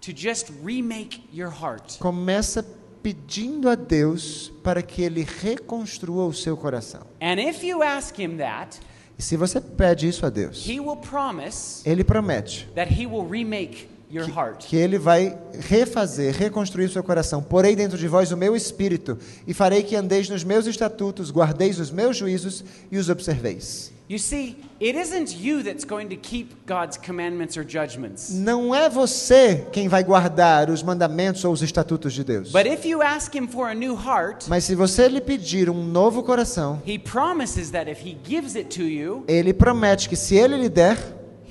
[0.00, 1.96] to just remake your heart.
[2.00, 2.66] Começa
[3.04, 7.02] pedindo a Deus para que ele reconstrua o seu coração.
[7.22, 8.80] And if you ask Him that,
[9.16, 13.28] E se você pede isso a Deus, He will promise ele promete that He will
[13.28, 14.66] remake your heart.
[14.66, 17.42] que ele vai refazer, reconstruir o seu coração.
[17.42, 21.78] Porei dentro de vós o meu espírito e farei que andeis nos meus estatutos, guardeis
[21.78, 23.92] os meus juízos e os observeis.
[24.10, 28.30] You see, it isn't you that's going to keep God's commandments or judgments.
[28.30, 32.50] Não é você quem vai guardar os mandamentos ou os estatutos de Deus.
[32.50, 35.84] But if you ask Him for a new heart, Mas se você lhe pedir um
[35.84, 40.34] novo coração, He promises that if He gives it to you, ele promete que se
[40.34, 40.98] ele lhe der,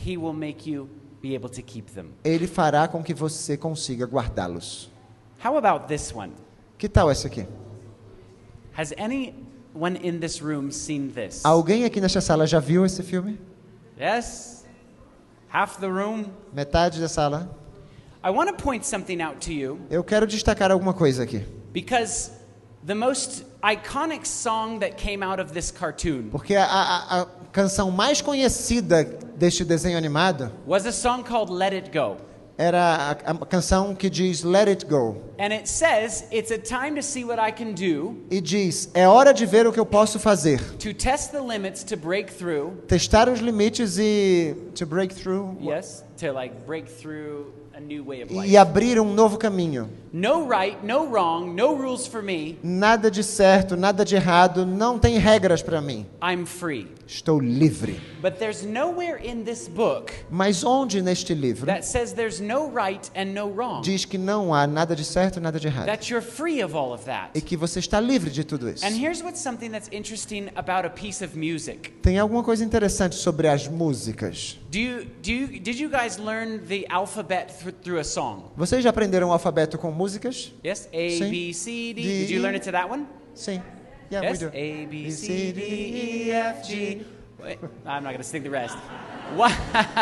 [0.05, 0.89] He will make you
[1.21, 2.11] be able to keep them.
[2.23, 4.89] ele fará com que você consiga guardá-los.
[5.43, 6.33] How about this one?
[6.77, 7.45] Que tal essa aqui?
[8.77, 11.43] Has anyone in this room seen this?
[11.43, 13.39] Alguém aqui nesta sala já viu esse filme?
[13.99, 14.65] Yes?
[15.51, 16.25] Half the room?
[16.53, 17.49] Metade da sala?
[18.23, 21.43] I want to point something out to you Eu quero destacar alguma coisa aqui.
[21.73, 22.31] because
[22.85, 27.91] the most iconic song that came out of this cartoon Porque a, a- a canção
[27.91, 29.03] mais conhecida
[29.37, 32.17] deste desenho animado was a song called Let It Go.
[32.57, 35.15] era a, a canção que diz Let It Go.
[35.39, 39.07] And it says, It's a time to see what I can do, E diz: É
[39.07, 40.59] hora de ver o que eu posso fazer.
[40.77, 42.73] to test the limits, to break through.
[42.87, 44.55] Testar os limites e.
[44.75, 45.55] To break through.
[45.61, 46.03] Yes?
[46.17, 48.49] To like break through a new way of life.
[48.51, 49.89] E abrir um novo caminho.
[50.11, 52.59] No right, no wrong, no rules for me.
[52.61, 56.05] Nada de certo, nada de errado, não tem regras para mim.
[56.21, 56.89] I'm free.
[57.11, 57.99] Estou livre.
[58.21, 63.09] But there's nowhere in this book Mas onde neste livro that says there's no right
[63.15, 63.81] and no wrong.
[63.81, 65.87] diz que não há nada de certo, nada de errado?
[65.87, 67.31] That you're free of all of that.
[67.33, 68.85] E que você está livre de tudo isso.
[68.85, 71.89] And here's what's something that's interesting about a piece of music.
[72.03, 74.59] Tem alguma coisa interessante sobre as músicas.
[74.69, 78.43] Do you, do you, did you guys learn the alphabet thr- through a song?
[78.55, 80.53] Vocês já aprenderam o alfabeto com músicas?
[80.63, 80.87] Yes?
[80.93, 81.29] A, Sim.
[81.31, 82.01] B, C, D.
[82.03, 82.39] Did you E.
[82.39, 83.07] learn it to that one?
[83.33, 83.59] Sim.
[84.09, 84.41] Yeah, Yes?
[84.41, 84.51] we do.
[84.53, 87.05] A, B, C, D, E, F, G.
[87.41, 88.75] Wait, I'm not going to sing the rest.
[89.35, 89.51] What?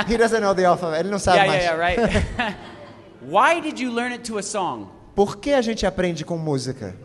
[0.07, 1.01] He doesn't know the alphabet.
[1.01, 1.63] Ele não sabe yeah, mais.
[1.63, 2.55] yeah, yeah, right.
[3.21, 4.87] Why did you learn it to a song?
[5.15, 6.95] Por que a gente aprende com música?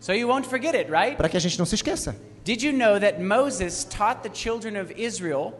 [0.00, 1.16] So you won't forget it, right?
[1.16, 2.14] Para que a gente não se esqueça.
[2.44, 5.54] Did you know that Moses taught the children of Israel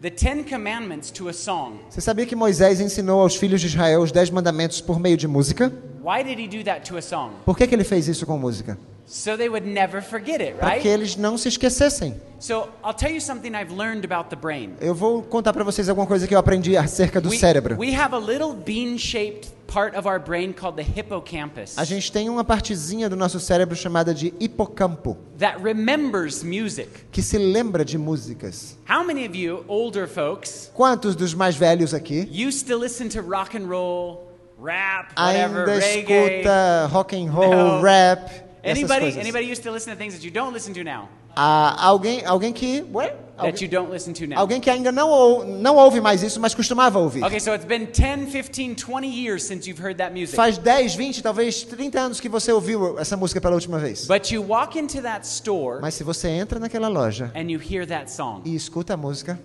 [0.00, 1.80] the Ten Commandments to a song?
[1.90, 5.26] Você sabia que Moisés ensinou aos filhos de Israel os dez mandamentos por meio de
[5.26, 5.72] música?
[6.02, 7.34] Why did he do that to a song?
[7.44, 8.78] Por que, que ele fez isso com música?
[9.06, 10.88] So they would never forget it, Para que right?
[10.88, 12.14] eles não se esquecessem.
[12.40, 14.74] So I'll tell you something I've learned about the brain.
[14.80, 17.76] Eu vou contar para vocês alguma coisa que eu aprendi acerca do We, cérebro.
[17.78, 22.28] we have a little bean-shaped part of our brain called the hippocampus A gente tem
[22.28, 26.88] uma partezinha do nosso cérebro chamada de hipocampo, that remembers music.
[27.10, 28.76] que se lembra de músicas.
[28.88, 33.20] How many of you older folks Quantos dos mais velhos aqui used to listen to
[33.22, 36.40] rock and roll, rap, whatever, ainda reggae?
[36.40, 37.80] escuta rock and roll, No.
[37.82, 41.08] rap, Anybody, anybody used to listen to things that you don't listen to now?
[41.36, 43.12] Ah, alguém, alguém que, what?
[43.36, 44.38] That you Alguém, don't listen to now?
[44.38, 47.24] alguém que ainda não, ou, não ouve mais isso, mas costumava ouvir.
[47.24, 50.36] Okay, so it's been 10, 15, 20 years since you've heard that music.
[50.36, 54.06] Faz 10, 20, talvez 30 anos que você ouviu essa música pela última vez.
[54.06, 57.84] But you walk into that store Mas se você entra naquela loja and you hear
[57.88, 58.42] that song.
[58.44, 59.38] e escuta a música,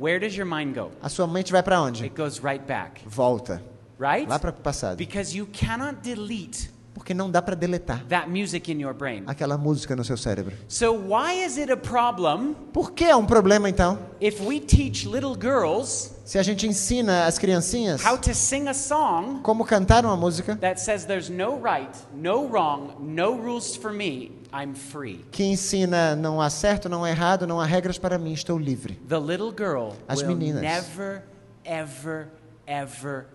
[0.00, 0.90] Where does your mind go?
[1.02, 2.02] a sua mente vai para onde?
[2.04, 3.62] It goes right back, Volta,
[4.00, 4.26] right?
[4.26, 4.96] lá para o passado.
[4.96, 9.24] Because you cannot delete Porque não dá para deletar that music in your brain.
[9.26, 10.54] aquela música no seu cérebro.
[10.68, 13.98] So, why is it a problem Por que é um problema então?
[14.20, 18.72] if we teach little girls Se a gente ensina as criancinhas how to sing a
[18.74, 23.92] song como cantar uma música that says there's no right, no wrong, no rules for
[23.92, 25.24] me, I'm free?
[25.32, 28.94] que ensina não há certo, não há errado, não há regras para mim, estou livre.
[29.08, 30.62] The little girl As meninas.
[30.62, 31.24] never,
[31.64, 32.28] ever,
[32.66, 33.26] ever.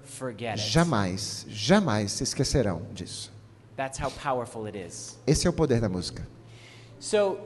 [0.58, 3.32] Jamais, jamais se esquecerão disso.
[3.80, 5.18] That's how powerful it is.
[5.26, 6.28] Esse é o poder da música.
[7.00, 7.40] So,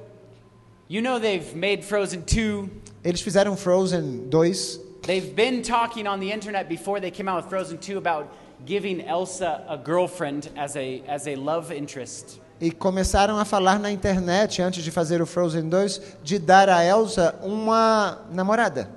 [0.89, 2.71] you know they've made Frozen 2.
[3.03, 4.79] Eles fizeram Frozen 2.
[5.03, 8.29] They've been talking on the internet before they came out with Frozen 2 about
[8.65, 12.41] giving Elsa a girlfriend as a, as a love interest.
[12.59, 16.83] E começaram a falar na internet, antes de fazer o Frozen 2, de dar a
[16.83, 18.89] Elsa uma namorada.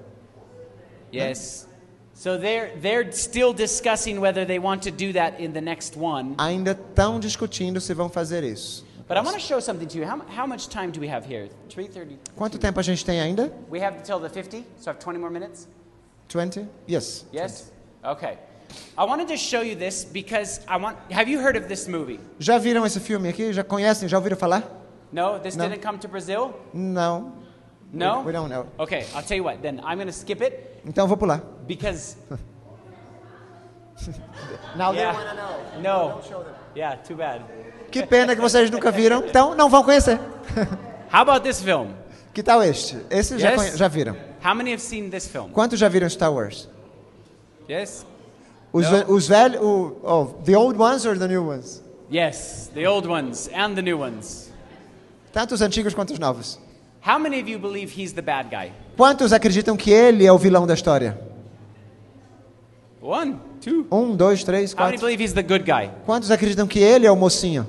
[1.13, 1.66] Yes.
[2.17, 6.35] So they're, they're still discussing whether they want to do that in the next one.
[6.39, 8.85] Ainda estão discutindo se vão fazer isso.
[9.07, 10.07] But I want to show something to you.
[10.07, 11.51] How, how much time do we have here?
[11.69, 12.17] 3.30.
[12.35, 13.53] Quanto tempo a gente tem ainda?
[13.71, 15.69] We have till the 50, so I have 20 more minutes?
[16.31, 16.67] 20?
[16.89, 17.27] Yes.
[17.33, 17.71] Yes?
[18.03, 18.39] Okay.
[18.97, 20.97] I wanted to show you this because I want.
[21.13, 22.19] Have you heard of this movie?
[22.41, 23.53] Já viram esse filme aqui?
[23.53, 24.09] Já conhecem?
[24.09, 24.65] Já ouviram falar?
[25.13, 25.39] No?
[25.39, 25.69] This No.
[25.69, 26.55] didn't come to Brazil?
[26.73, 27.45] Não.
[27.93, 28.23] No?
[28.23, 28.67] We, don't know.
[28.79, 31.41] Okay, I'll tell you what, then I'm going to skip it Então vou pular.
[31.67, 32.17] because.
[34.77, 35.15] Now yeah.
[35.83, 36.21] No.
[36.75, 37.43] Yeah, too bad.
[37.91, 39.25] Que pena que vocês nunca viram.
[39.27, 40.19] Então não vão conhecer.
[41.13, 41.89] How about this film?
[42.35, 42.99] Que tal este?
[43.09, 43.57] Esse já, Yes?
[43.57, 44.15] conhe- já viram.
[44.45, 45.49] How many have seen this film?
[45.51, 46.69] Quantos já viram Star Wars?
[47.71, 48.05] Yes?
[48.73, 49.11] Os, Não.
[49.15, 51.83] os velhos, o- oh, the old ones or the new ones?
[52.13, 54.53] Yes, the old ones and the new ones.
[55.33, 56.61] Tanto os antigos quanto os novos.
[57.07, 58.73] How many of you believe he's the bad guy?
[58.97, 61.17] Quantos acreditam que ele é o vilão da história?
[63.01, 63.87] One, two.
[63.93, 65.07] Um, dois, três, How many quatro.
[65.07, 65.89] believe he's the good guy?
[66.05, 67.65] Quantos acreditam que ele é o mocinho?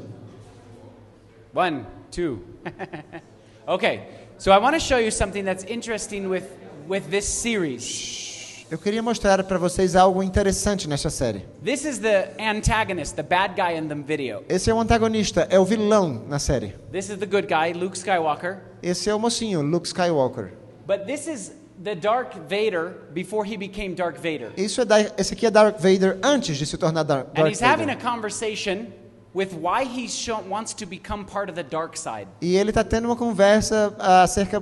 [1.54, 2.40] One, two.
[3.68, 4.08] okay,
[4.40, 6.46] so I want to show you something that's interesting with,
[6.88, 8.37] with this series.
[8.70, 11.46] Eu queria mostrar para vocês algo interessante nessa série.
[11.64, 14.44] This is the antagonist, the bad guy in the video.
[14.50, 16.76] Esse é o antagonista, é o vilão na série.
[16.92, 18.58] This is the good guy, Luke Skywalker.
[18.84, 20.52] Esse é o mocinho, Luke Skywalker.
[20.86, 24.52] But this is the Dark Vader before he became Dark Vader.
[24.58, 27.62] Isso é da, esse aqui é Darth Vader antes de se tornar Dar- And he's
[27.62, 28.04] having a Vader.
[28.04, 28.88] conversation
[29.34, 30.10] with why he
[30.50, 32.28] wants to become part of the dark side.
[32.42, 34.62] E ele está tendo uma conversa acerca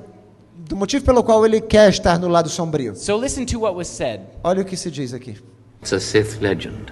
[0.58, 2.96] do motivo pelo qual ele quer estar no lado sombrio.
[2.96, 4.22] So listen to what was said.
[4.44, 5.38] Olha o que se diz aqui.
[5.82, 6.92] It's a Sith legend.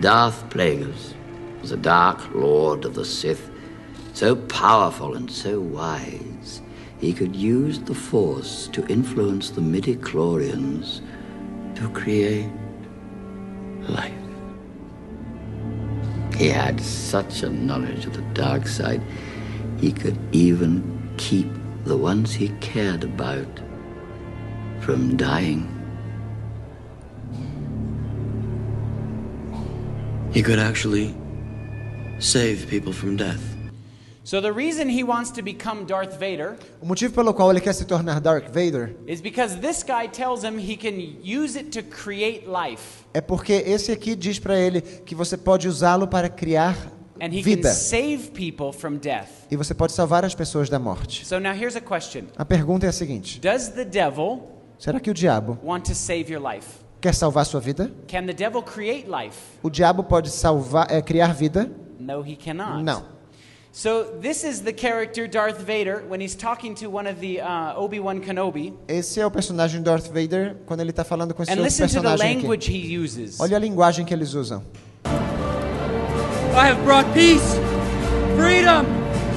[0.00, 1.14] Darth Plagueis
[1.60, 3.50] was a dark lord of the Sith,
[4.14, 6.62] so powerful and so wise,
[6.98, 11.00] he could use the Force to influence the midi-chlorians
[11.76, 12.50] to create
[13.88, 14.12] life.
[16.36, 19.02] He had such a knowledge of the dark side,
[19.78, 20.82] he could even
[21.16, 21.46] keep
[21.84, 23.60] the ones he cared about
[24.80, 25.68] from dying.
[30.32, 31.14] He could actually
[32.18, 33.56] save people from death.
[34.22, 37.72] So the reason he wants to become Darth Vader O motivo pelo qual ele quer
[37.72, 41.82] se tornar Darth Vader is because this guy tells him he can use it to
[41.82, 46.76] create life é porque esse aqui diz para ele que você pode usá-lo para criar
[47.28, 49.28] vida can save people from death.
[49.50, 51.26] e você pode salvar as pessoas da morte.
[51.26, 52.24] So now here's a question.
[52.36, 54.42] A pergunta é a seguinte: Does the devil
[54.78, 56.66] será que o diabo want to save your life?
[57.00, 57.90] quer salvar sua vida?
[58.06, 59.36] Can the devil create life?
[59.62, 61.70] O diabo pode salvar, é, criar vida?
[61.98, 62.82] No, he cannot.
[62.82, 63.20] Não.
[63.72, 67.80] So this is the character Darth Vader when he's talking to one of the uh,
[67.80, 68.74] Obi-Wan Kenobi.
[68.88, 71.94] Esse é o personagem Darth Vader quando ele está falando com esse And listen to
[71.94, 72.42] the personagem aqui.
[72.42, 73.38] language he uses.
[73.38, 74.64] Olha a linguagem que eles usam.
[76.54, 77.56] I have brought peace,
[78.36, 78.86] freedom,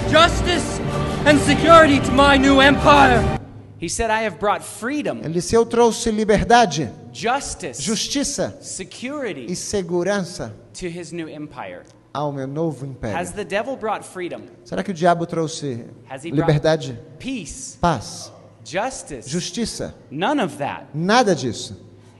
[0.09, 0.79] justice,
[1.25, 3.39] and security to my new empire.
[3.79, 9.55] He said, I have brought freedom, Ele disse: Eu trouxe liberdade, justice, justiça e security
[9.55, 11.81] segurança to his new empire.
[12.13, 13.31] ao meu novo Has império.
[13.35, 18.31] the devil brought freedom, Será que o diabo trouxe Has he brought- liberdade, peace, paz,
[18.63, 19.29] justice?
[19.29, 19.93] justiça?
[20.09, 20.85] None of that.
[20.93, 21.75] Nada disso.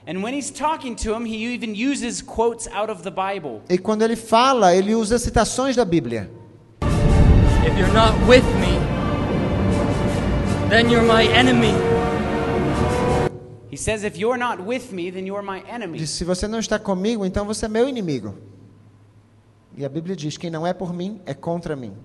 [0.06, 3.62] And when he's talking to him, he even uses quotes out of the Bible.
[3.70, 6.28] E quando ele fala, ele usa citações da Bíblia.
[7.66, 8.78] If you're not with me,
[10.68, 11.72] then you're my enemy.
[13.70, 15.98] He says, If you're not with me, then you're my enemy.
[15.98, 18.34] Diz: Se você não está comigo, então você é meu inimigo.
[19.76, 21.96] E a Bíblia diz: Quem não é por mim é contra mim.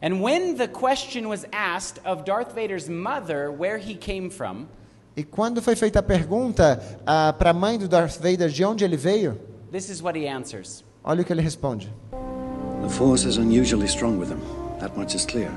[0.00, 4.68] And when the question was asked of Darth Vader's mother where he came from,
[5.16, 6.80] E quando foi feita a pergunta
[7.38, 9.38] para a mãe do Darth Vader de onde ele veio,
[9.72, 10.84] this is what he answers.
[11.02, 11.92] Olha o que ele responde.
[12.82, 14.40] The force is unusually strong with him.
[14.78, 15.50] That much is clear.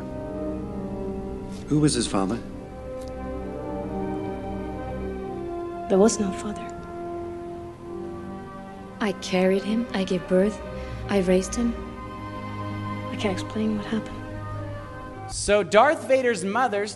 [1.70, 2.38] Who was his father?
[5.88, 6.68] There was no father.
[8.99, 10.60] I carried him, I gave birth,
[11.10, 11.74] I raised him.
[13.12, 14.18] I can't explain what happened.
[15.30, 16.88] So Darth Vader's mother,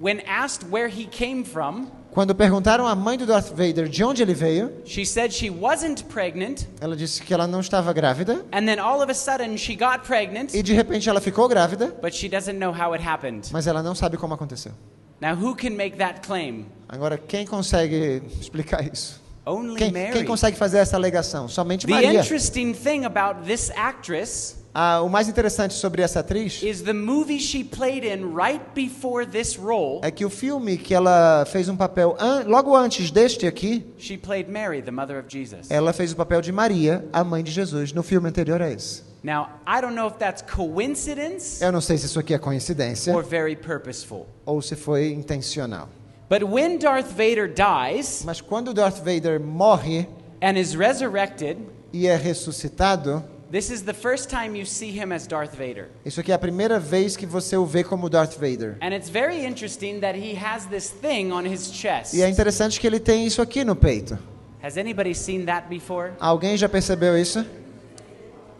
[0.00, 4.20] when asked where he came from, Quando perguntaram à mãe do Darth Vader de onde
[4.22, 8.66] ele veio, she said she wasn't pregnant, ela disse que ela não estava grávida and
[8.66, 12.12] then all of a sudden she got pregnant, e de repente ela ficou grávida, but
[12.12, 13.46] she doesn't know how it happened.
[13.52, 14.72] mas ela não sabe como aconteceu.
[15.20, 16.66] Now, who can make that claim?
[16.88, 19.22] Agora, quem consegue explicar isso?
[19.46, 20.12] Only Quem, Mary.
[20.12, 21.46] quem consegue fazer essa alegação?
[21.46, 22.14] Somente The Maria.
[22.14, 27.40] interesting thing about this actress Ah, o mais interessante sobre essa atriz is the movie
[27.40, 30.00] she played in right before this role.
[30.02, 34.16] é que o filme que ela fez um papel an- logo antes deste aqui, She
[34.16, 35.70] played Mary, the mother of Jesus.
[35.70, 39.02] ela fez o papel de Maria, a mãe de Jesus, no filme anterior a esse.
[39.24, 43.12] Now, I don't know if that's coincidence Eu não sei se isso aqui é coincidência
[43.16, 44.26] or very purposeful.
[44.46, 45.88] ou se foi intencional.
[46.30, 50.06] But when Darth Vader dies Mas quando Darth Vader morre
[50.42, 51.58] and is resurrected,
[51.92, 55.88] e é ressuscitado, this is the first time you see him as Darth Vader.
[56.04, 58.76] isso aqui é a primeira vez que você o vê como Darth Vader.
[58.80, 62.14] And it's very interesting that he has this thing on his chest.
[62.14, 64.18] E é interessante que ele tem isso aqui no peito.
[64.62, 66.12] Has anybody seen that before?
[66.18, 67.44] Alguém já percebeu isso?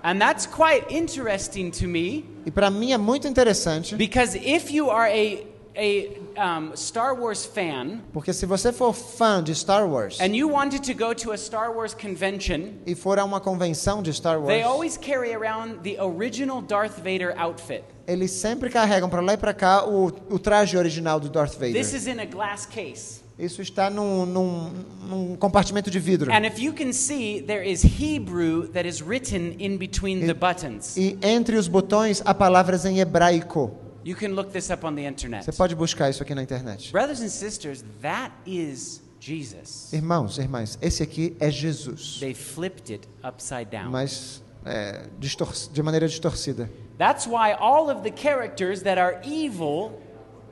[0.03, 4.91] And that's quite interesting to me E para mim é muito interessante, because if you
[4.91, 5.45] are a
[5.79, 10.51] a um, Star Wars fan porque se você for fã de Star Wars and you
[10.51, 14.43] wanted to go to a Star Wars convention, e for a uma convenção de Star
[14.45, 17.85] they Wars, always carry around the original Darth Vader outfit.
[18.09, 21.75] eles sempre carregam para lá e para cá o, o traje original do Darth Vader.
[21.75, 23.21] This is in a glass case.
[23.39, 24.73] Isso está num, num,
[25.09, 26.33] num compartimento de vidro.
[26.33, 30.97] And if you can see, there is Hebrew that is written in between the buttons.
[30.97, 33.71] E entre os botões há palavras em hebraico.
[34.09, 35.45] You can look this up on the internet.
[35.45, 36.91] Você pode buscar isso aqui na internet.
[36.91, 39.93] Brothers and sisters, that is Jesus.
[39.93, 43.91] Irmãos, irmãs, esse aqui é Jesus, They flipped it upside down.
[43.91, 46.71] mas é, de maneira distorcida.
[46.97, 50.01] That's why all of the characters that are evil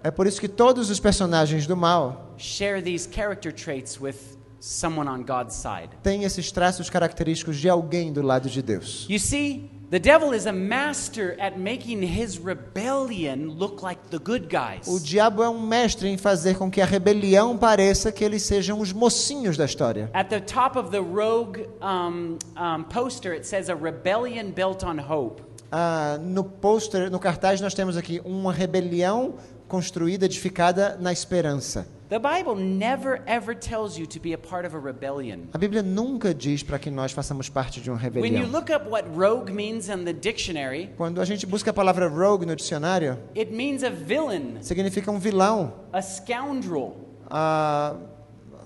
[0.04, 5.08] É por isso que todos os personagens do mal share these character traits with someone
[5.08, 5.88] on God's side.
[6.02, 9.06] têm esses traços característicos de alguém do lado de Deus.
[9.08, 14.48] You see, the devil is a master at making his rebellion look like the good
[14.48, 14.86] guys.
[14.86, 18.80] O diabo é um mestre em fazer com que a rebelião pareça que eles sejam
[18.80, 20.10] os mocinhos da história.
[20.12, 24.98] At the top of the rogue um, um, poster, it says a rebellion built on
[24.98, 25.42] hope.
[25.70, 29.34] Ah, no pôster, no cartaz, nós temos aqui uma rebelião
[29.68, 31.86] construída, edificada na esperança.
[32.08, 35.48] The Bible never ever tells you to be a part of a rebellion.
[35.52, 38.52] A Bíblia nunca diz para que nós façamos parte de uma When you rebelião.
[38.52, 42.46] look up what rogue means in the dictionary, Quando a gente busca a palavra rogue
[42.46, 45.72] no dicionário, it means a villain, significa um vilão.
[45.92, 46.94] a scoundrel,
[47.28, 47.96] Ah,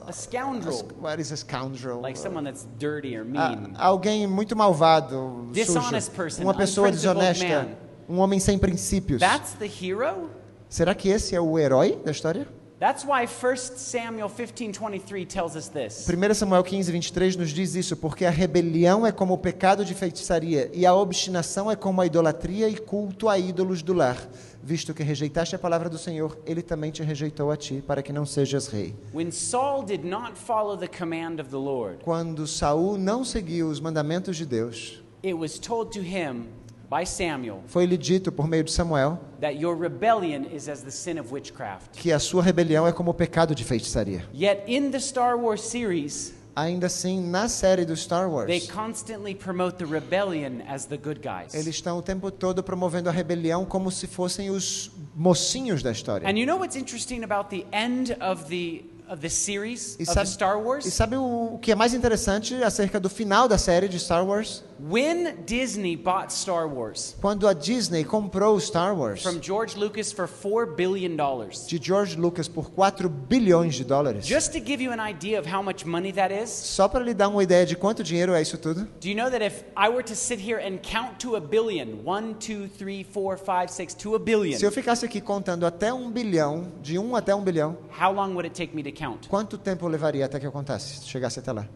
[0.06, 1.98] a scoundrel, what is a scoundrel?
[2.02, 3.72] like someone that's dirty or mean.
[3.78, 6.16] alguém muito malvado, Dishonest sujo.
[6.16, 7.68] person, uma pessoa desonesta, man.
[8.06, 9.18] um homem sem princípios.
[9.18, 10.28] That's the hero?
[10.68, 12.46] Será que esse é o herói da história?
[12.80, 16.06] That's why 1 Samuel 15:23 tells us this.
[16.08, 19.92] 1 Samuel 15, 23 nos diz isso, porque a rebelião é como o pecado de
[19.94, 24.16] feitiçaria, e a obstinação é como a idolatria e culto a ídolos do lar.
[24.62, 28.14] Visto que rejeitaste a palavra do Senhor, ele também te rejeitou a ti, para que
[28.14, 28.96] não sejas rei.
[29.12, 33.78] When Saul did not follow the command of the Lord, Quando Saul não seguiu os
[33.78, 36.46] mandamentos de Deus, it was told to him
[37.66, 41.92] foi-lhe dito por meio de Samuel that your rebellion is as the sin of witchcraft.
[41.92, 44.24] que a sua rebelião é como o pecado de feitiçaria.
[44.34, 49.36] Yet in the Star Wars series, Ainda assim, na série do Star they Wars, constantly
[49.36, 51.54] promote the rebellion as the good guys.
[51.54, 56.28] eles estão o tempo todo promovendo a rebelião como se fossem os mocinhos da história.
[56.28, 60.06] And you know what's interesting about the end of the of the series E of
[60.06, 60.86] the sabe, Star e Wars?
[60.92, 64.64] sabe o que é mais interessante acerca do final da série de Star Wars?
[64.88, 70.26] When Disney bought Star Wars Quando a Disney comprou Star Wars from George Lucas for
[70.26, 71.66] 4 billion dollars.
[71.66, 75.46] de George Lucas por 4 bilhões de dólares, Just to give you an idea of
[75.46, 78.40] how much money that is, só para lhe dar uma ideia de quanto dinheiro é
[78.40, 81.36] isso tudo, do you know that if I were to sit here and count to
[81.36, 85.20] a billion, one, two, three, four, five, six, to a billion, se eu ficasse aqui
[85.20, 88.82] contando até um bilhão, de um até um bilhão, how long would it take me
[88.82, 89.28] to count?
[89.28, 91.68] quanto tempo levaria até que eu contasse, chegasse até lá?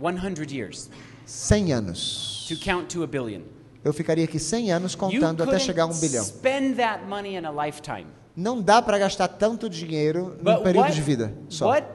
[0.00, 0.88] 100 years
[1.30, 2.46] 100 anos.
[2.48, 3.42] to count to a billion.
[3.84, 6.24] Eu ficaria aqui 100 anos contando até chegar a um bilhão.
[6.24, 8.06] spend that money in a lifetime.
[8.36, 11.68] Não dá para gastar tanto dinheiro num But período what, de vida só.
[11.68, 11.86] what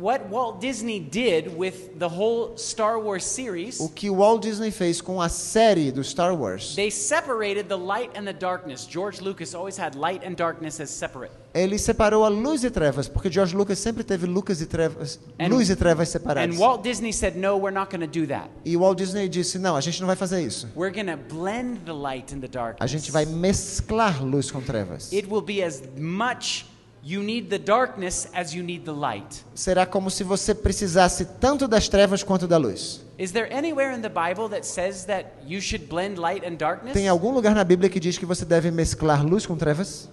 [0.00, 5.00] what Walt Disney did with the whole Star Wars series, O que Walt Disney fez
[5.00, 8.86] com a série do Star Wars, they separated the light and the darkness.
[8.88, 11.32] George Lucas always had light and darkness as separate.
[11.52, 15.48] ele separou a luz e trevas, porque George Lucas sempre teve Lucas e trevas, And-
[15.48, 16.56] luz e trevas And separadas.
[16.56, 18.48] Walt Disney said, "No, we're not going to do that.
[18.64, 20.68] E Walt Disney disse: "Não, a gente não vai fazer isso.
[20.76, 22.90] We're going to blend the light and the A darkness.
[22.90, 25.12] gente vai mesclar luz com trevas.
[25.12, 26.66] It will be as much
[27.04, 31.66] you need the darkness as you need the light." Será como se você precisasse tanto
[31.68, 33.04] das trevas quanto da luz.
[33.18, 36.94] Is there anywhere in the Bible that says that you should blend light and darkness?
[36.94, 40.08] Tem algum lugar na Bíblia que diz que você deve mesclar luz com trevas?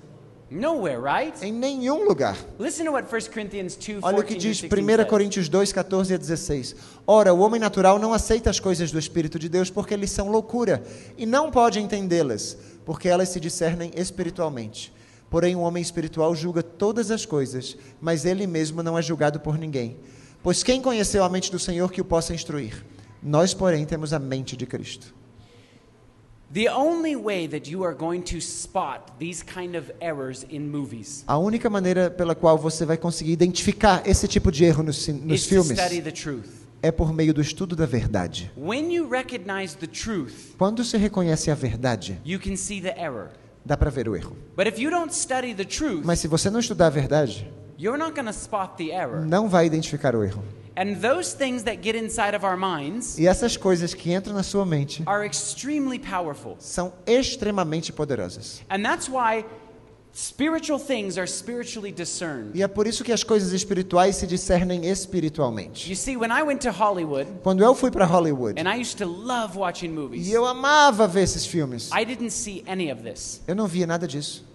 [0.50, 1.46] Nowhere, right?
[1.46, 2.38] Em nenhum lugar.
[2.58, 5.10] Listen to what 1 Corinthians 2, Olha o que 14 diz through 1 16 says.
[5.10, 6.76] Coríntios 2, 14 a 16.
[7.06, 10.30] Ora, o homem natural não aceita as coisas do Espírito de Deus porque eles são
[10.30, 10.82] loucura,
[11.18, 14.94] e não pode entendê-las, porque elas se discernem espiritualmente.
[15.30, 19.58] Porém, o homem espiritual julga todas as coisas, mas ele mesmo não é julgado por
[19.58, 19.98] ninguém.
[20.42, 22.86] Pois quem conheceu a mente do Senhor que o possa instruir?
[23.22, 25.14] Nós, porém, temos a mente de Cristo.
[26.54, 31.26] The only way that you are going to spot these kind of errors in movies
[31.28, 35.46] A única maneira pela qual você vai conseguir identificar esse tipo de erro nos, nos
[35.46, 36.48] filmes study the truth.
[36.82, 38.50] é por meio do estudo da verdade.
[38.56, 43.32] When you recognize the truth, Quando se reconhece a verdade, you can see the error.
[43.68, 44.36] Dá para ver o erro.
[44.56, 47.48] But if you don't study the truth, Mas se você não estudar a verdade,
[47.78, 49.26] you're not going to spot the error.
[49.26, 50.44] não vai identificar o erro.
[50.76, 54.44] And those things that get inside of our minds E essas coisas que entram na
[54.44, 56.56] sua mente are extremely powerful.
[56.60, 58.62] são extremamente poderosas.
[58.70, 59.44] And that's why
[60.14, 62.52] spiritual things are spiritually discerned.
[62.58, 65.90] E é por isso que as coisas espirituais se discernem espiritualmente.
[65.90, 68.98] You see, when I went to Hollywood, Quando eu fui para Hollywood, and I used
[68.98, 73.04] to love watching movies, e eu amava ver esses filmes, I didn't see any of
[73.04, 73.42] this.
[73.48, 74.47] eu não via nada disso.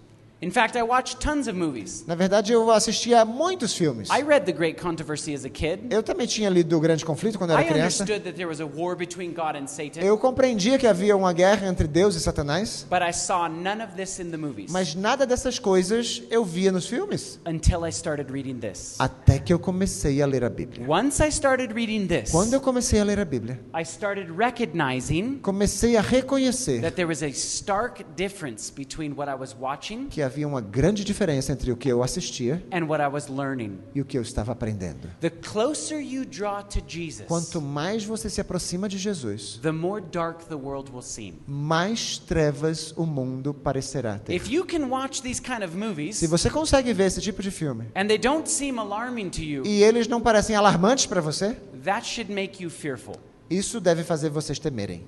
[0.43, 2.05] In fact, I watched tons of movies.
[2.05, 4.09] Na verdade, eu assistia a muitos filmes.
[4.11, 5.87] I read The Great Controversy as a kid.
[5.89, 8.03] Eu também tinha lido O Grande Conflito quando era I criança.
[8.03, 11.33] understood that there was a war between God and Satan, Eu compreendia que havia uma
[11.33, 14.97] guerra entre Deus e Satanás, but I saw none of this in the movies mas
[14.97, 17.39] nada dessas coisas eu via nos filmes.
[17.47, 18.97] until I started reading this.
[18.99, 20.85] Até que eu comecei a ler a Bíblia.
[20.89, 25.39] Once I started reading this, Quando eu comecei a ler a Bíblia, I started recognizing
[25.41, 30.32] comecei a reconhecer that there was a stark difference between what I was watching que
[30.33, 33.79] havia uma grande diferença entre o que eu assistia and what I was learning.
[33.95, 35.09] e o que eu estava aprendendo.
[35.21, 40.03] The closer you draw to Jesus, Quanto mais você se aproxima de Jesus, the more
[40.11, 41.35] dark the world will seem.
[41.47, 44.41] mais trevas o mundo parecerá ter.
[44.41, 48.79] Kind of movies Se você consegue ver esse tipo de filme and they don't seem
[48.79, 51.55] alarming to you, e eles não parecem alarmantes para você,
[51.85, 53.17] that should make you fearful.
[53.51, 55.05] isso deve fazer vocês temerem.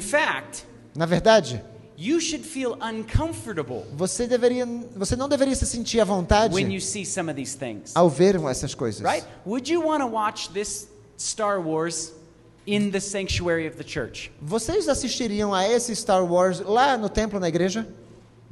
[0.00, 0.64] Fact,
[0.96, 1.62] Na verdade,
[1.96, 4.66] you should feel uncomfortable você deveria,
[4.96, 7.92] você não deveria se sentir à vontade when you see some of these things.
[7.94, 9.00] ao ver essas coisas.
[9.00, 9.26] Right?
[9.46, 12.12] Would you want to watch this Star Wars
[12.66, 14.30] in the sanctuary of the church?
[14.40, 17.86] Vocês assistiriam a esse Star Wars lá no templo na igreja?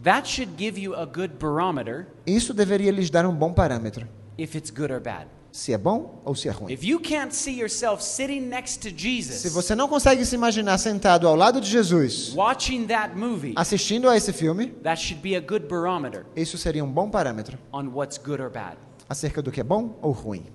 [0.03, 4.57] That should give you a good barometer Isso deveria lhes dar um bom parâmetro, if
[4.57, 5.29] it's good or bad.
[5.53, 6.73] Se é bom ou se é ruim.
[6.73, 10.79] If you can't see yourself sitting next to Se Jesus você não consegue se imaginar
[10.79, 15.37] sentado ao lado de Jesus, watching that movie, assistindo a esse filme, that should be
[15.37, 18.79] a good barometer isso seria um bom parâmetro on what's good or bad.
[19.09, 20.47] acerca do que é bom ou ruim.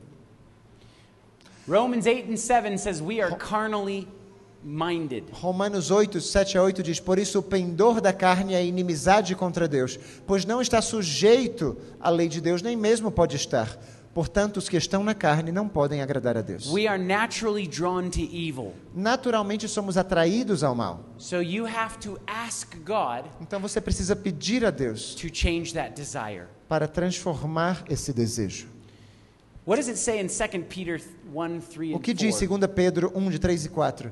[1.70, 4.08] Romans 8 and 7 says we are carnally
[4.64, 5.26] minded.
[5.32, 9.68] Romanos 8, 7 a 8 diz: Por isso o pendor da carne é inimizade contra
[9.68, 13.78] Deus, pois não está sujeito à lei de Deus, nem mesmo pode estar.
[14.18, 16.72] Portanto, os que estão na carne não podem agradar a Deus.
[16.72, 18.74] We are naturally drawn to evil.
[18.95, 21.05] Naturalmente somos atraídos ao mal.
[21.20, 25.93] So you have to ask God Então você precisa pedir a Deus to change that
[25.93, 26.45] desire.
[26.68, 28.68] para transformar esse desejo.
[29.68, 30.99] What does it say in 2 Peter
[31.32, 32.57] 1 3 O and que diz 4?
[32.57, 34.11] 2 Pedro 1, de 3 e 4?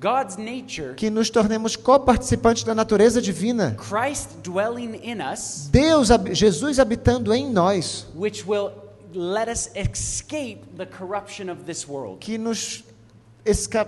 [0.00, 3.76] God's nature, que nos tornemos coparticipantes da natureza divina.
[3.76, 8.70] Christ dwelling in us, Deus, Jesus habitando em nós, which will
[9.14, 12.18] let us escape the corruption of this world.
[12.18, 12.82] que nos,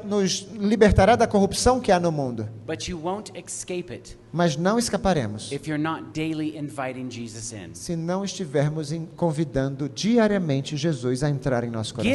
[0.04, 2.48] nos libertará da corrupção que há no mundo.
[2.66, 7.74] But you won't escape it Mas não escaparemos if you're not daily inviting Jesus in.
[7.74, 12.12] se não estivermos convidando diariamente Jesus a entrar em nosso coração.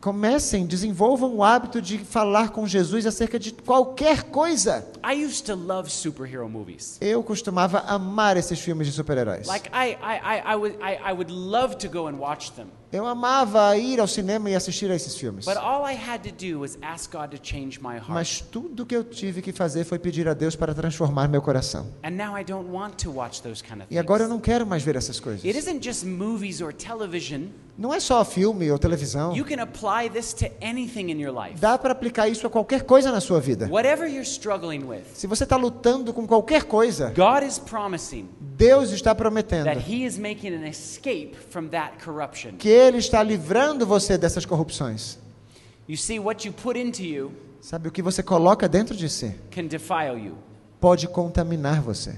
[0.00, 4.88] Comecem, desenvolvam o hábito de falar com Jesus acerca de qualquer coisa.
[5.04, 6.96] I used to love superhero movies.
[7.02, 9.46] Eu costumava amar esses filmes de super-heróis.
[9.46, 12.68] Like I, I, I, I, would, I, I would love to go and watch them.
[12.92, 15.44] Eu amava ir ao cinema e assistir a esses filmes.
[15.44, 18.08] But all I had to do was ask God to change my heart.
[18.10, 21.86] Mas tudo que eu tive que fazer foi pedir a Deus para transformar meu coração.
[22.02, 24.34] And now I don't want to watch those kind of E agora eu things.
[24.34, 25.44] não quero mais ver essas coisas.
[25.44, 27.42] It isn't just movies or television.
[27.78, 29.34] Não é só filme ou televisão.
[29.34, 31.58] You can apply this to anything in your life.
[31.60, 33.68] Dá para aplicar isso a qualquer coisa na sua vida.
[33.70, 38.28] Whatever you're struggling with, Se você está lutando com qualquer coisa, God is promising
[38.58, 42.56] Deus está prometendo that He is making an escape from that corruption.
[42.58, 45.18] que Ele está livrando você dessas corrupções.
[45.88, 49.34] You see, what you put into you Sabe, o que você coloca dentro de si
[49.50, 50.34] can defile you.
[50.80, 52.14] pode contaminar você.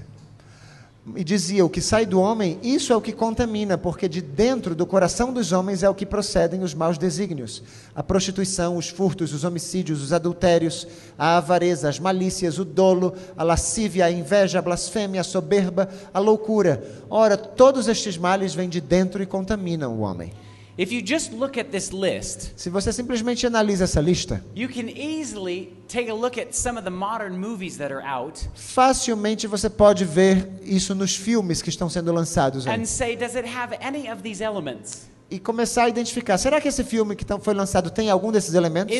[1.17, 4.73] E dizia: o que sai do homem, isso é o que contamina, porque de dentro
[4.73, 7.61] do coração dos homens é o que procedem os maus desígnios:
[7.93, 10.87] a prostituição, os furtos, os homicídios, os adultérios,
[11.17, 16.19] a avareza, as malícias, o dolo, a lascívia, a inveja, a blasfêmia, a soberba, a
[16.19, 16.81] loucura.
[17.09, 20.31] Ora, todos estes males vêm de dentro e contaminam o homem.
[20.75, 24.89] If you just look at this list, Se você simplesmente analisa essa lista, you can
[24.89, 29.69] easily take a look at some of the modern movies that are out facilmente você
[29.69, 34.09] pode ver isso nos filmes que estão sendo lançados and say, does it have any
[34.09, 35.07] of these elements?
[35.33, 38.53] E começar a identificar: será que esse filme que tão- foi lançado tem algum desses
[38.53, 38.95] elementos?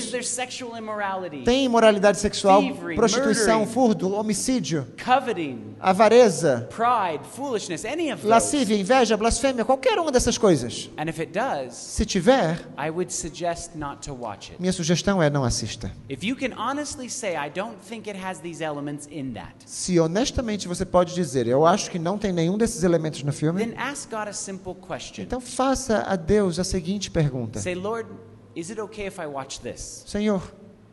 [1.46, 3.72] Tem imoralidade sexual, Thievery, prostituição, murdering.
[3.74, 10.90] furto, homicídio, coveting, avareza, pride, foolishness, any of lascívia, inveja, blasfêmia, qualquer uma dessas coisas.
[10.98, 14.60] And if it does, Se tiver, I would suggest not to watch it.
[14.60, 15.92] minha sugestão é não assista.
[16.10, 20.00] If you can honestly say, I don't think it has these elements in that, Se
[20.00, 23.76] honestamente você pode dizer, eu acho que não tem nenhum desses elementos no filme, then
[23.78, 25.24] ask God a simple question.
[25.24, 28.10] então faça a Deus a seguinte pergunta: Say, Lord,
[28.56, 30.04] is it okay if I watch this?
[30.08, 30.42] Senhor,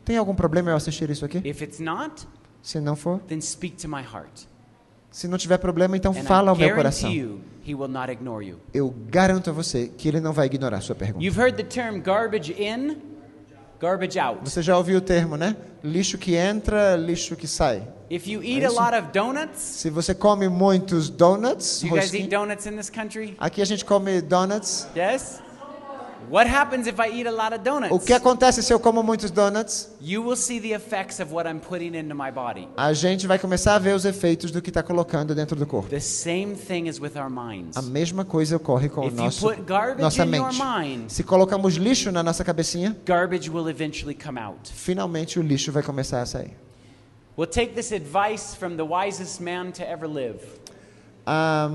[0.04, 1.38] tem algum problema eu assistir isso aqui?
[1.44, 2.26] If it's not,
[2.62, 4.46] Se não for, then speak to my heart.
[5.10, 7.10] se não tiver problema, então And fala ao meu coração.
[7.10, 7.40] you.
[8.72, 11.24] Eu garanto a você que ele não vai ignorar a sua pergunta.
[11.24, 12.96] You've heard the term garbage in,
[13.80, 14.40] garbage out.
[14.44, 15.56] Você já ouviu o termo, né?
[15.82, 17.82] Lixo que entra, lixo que sai.
[18.10, 22.12] If you eat a lot of donuts, Se você come muitos donuts, do you guys
[22.12, 23.36] eat donuts in this country?
[23.38, 24.86] aqui a gente come donuts.
[24.96, 25.40] Yes?
[26.28, 27.90] What happens if I eat a lot of donuts?
[27.92, 29.90] O que acontece se eu como muitos donuts?
[30.00, 32.68] You will see the effects of what I'm putting into my body.
[32.76, 35.88] A gente vai começar a ver os efeitos do que está colocando dentro do corpo.
[35.88, 37.76] The same thing is with our minds.
[37.76, 40.62] A mesma coisa ocorre com o If you nosso put garbage nossa in your mente.
[40.62, 44.70] mind- Se colocamos lixo na nossa cabecinha, Garbage will eventually come out.
[44.72, 46.52] finalmente o lixo vai começar a sair.
[47.36, 50.38] We'll take this advice from the wisest man to ever live.
[51.26, 51.70] Ah,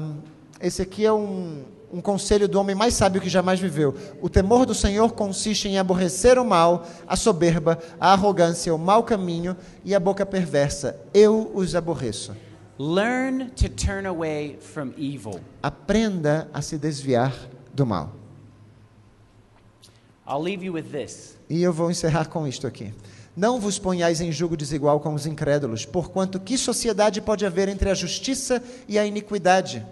[0.62, 3.96] esse aqui é um, um conselho do homem mais sábio que jamais viveu.
[4.22, 9.04] O temor do Senhor consiste em aborrecer o mal, a soberba, a arrogância, o mau
[9.04, 11.00] caminho e a boca perversa.
[11.14, 12.36] Eu os aborreço.
[12.78, 15.40] Learn to turn away from evil.
[15.64, 17.34] Aprenda a se desviar
[17.74, 18.12] do mal.
[20.28, 21.38] I'll leave you with this.
[21.50, 22.92] E eu vou encerrar com isto aqui.
[23.36, 27.90] Não vos ponhais em julgo desigual com os incrédulos, porquanto que sociedade pode haver entre
[27.90, 29.86] a justiça e a iniquidade?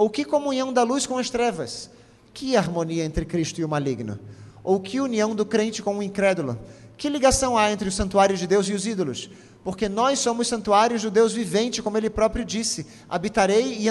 [0.00, 1.90] Ou que comunhão da luz com as trevas?
[2.32, 4.18] Que harmonia entre Cristo e o maligno?
[4.64, 6.58] Ou que união do crente com o incrédulo?
[6.96, 9.28] Que ligação há entre o santuário de Deus e os ídolos?
[9.62, 13.90] Porque nós somos santuários do Deus vivente, como ele próprio disse: habitarei e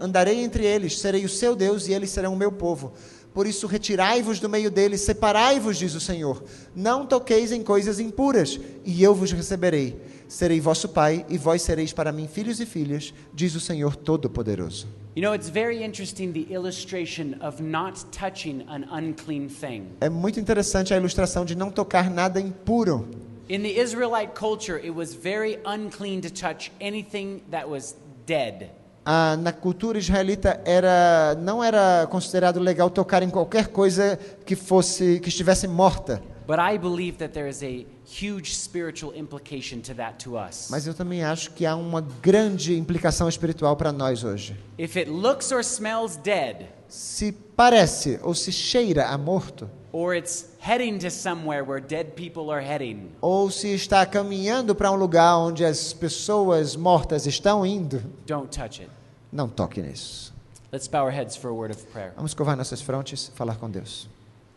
[0.00, 2.94] andarei entre eles, serei o seu Deus e eles serão o meu povo.
[3.34, 6.42] Por isso, retirai-vos do meio deles, separai-vos, diz o Senhor.
[6.74, 10.00] Não toqueis em coisas impuras, e eu vos receberei.
[10.26, 14.99] Serei vosso pai, e vós sereis para mim filhos e filhas, diz o Senhor Todo-Poderoso.
[15.16, 19.88] You know, it's very interesting the illustration of not touching an unclean thing.
[20.00, 23.08] É muito interessante a ilustração de não tocar nada impuro.
[23.48, 28.70] In the Israelite culture, it was very unclean to touch anything that was dead.
[29.04, 35.18] Ah, na cultura israelita era não era considerado legal tocar em qualquer coisa que fosse
[35.18, 36.22] que estivesse morta.
[36.50, 40.66] But I believe that there is a huge spiritual implication to that to us.
[40.68, 44.56] Mas eu também acho que há uma grande implicação espiritual para nós hoje.
[44.76, 50.48] If it looks or smells dead, Se parece ou se cheira a morto, or it's
[50.58, 55.38] heading to somewhere where dead people are heading, ou se está caminhando para um lugar
[55.38, 58.90] onde as pessoas mortas estão indo, don't touch it.
[59.30, 60.34] não toque nisso.
[60.72, 62.12] Let's bow our heads for a word of prayer.
[62.16, 64.08] Vamos curvar nossas frontes falar com Deus.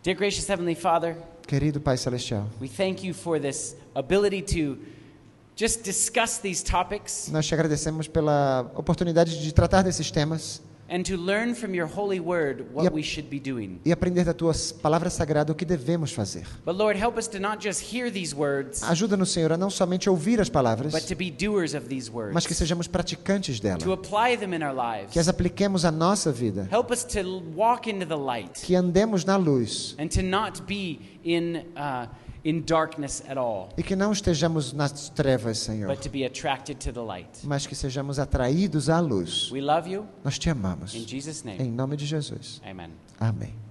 [0.03, 1.15] Dear gracious Heavenly Father,
[1.47, 4.77] Querido Pai Celestial, we thank you for this ability to
[5.55, 7.29] just discuss these topics.
[7.31, 10.61] nós te agradecemos pela oportunidade de tratar desses temas.
[10.89, 12.93] And to learn from your holy word what Yep.
[12.93, 13.79] we should be doing.
[13.85, 16.45] e aprender da tua palavra sagrada o que devemos fazer.
[16.65, 20.09] But Lord, help us to not just hear these words, Ajuda-nos, Senhor, a não somente
[20.09, 23.63] ouvir as palavras, but to be doers of these mas que words, sejamos praticantes to
[23.63, 24.73] dela, apply them in our
[25.09, 25.27] que as lives.
[25.29, 27.21] apliquemos à nossa vida, Help us to
[27.55, 32.07] walk into the light que andemos na luz and to not be in, uh,
[32.45, 36.77] in darkness at all, e que não estejamos nas trevas, Senhor, but to be attracted
[36.77, 37.29] to the light.
[37.43, 39.49] mas que sejamos atraídos à luz.
[39.51, 40.05] We love you.
[40.23, 40.93] Nós te amamos.
[40.93, 42.61] In Jesus' Em name, nome de Jesus.
[42.65, 42.91] amen.
[43.19, 43.62] Amém.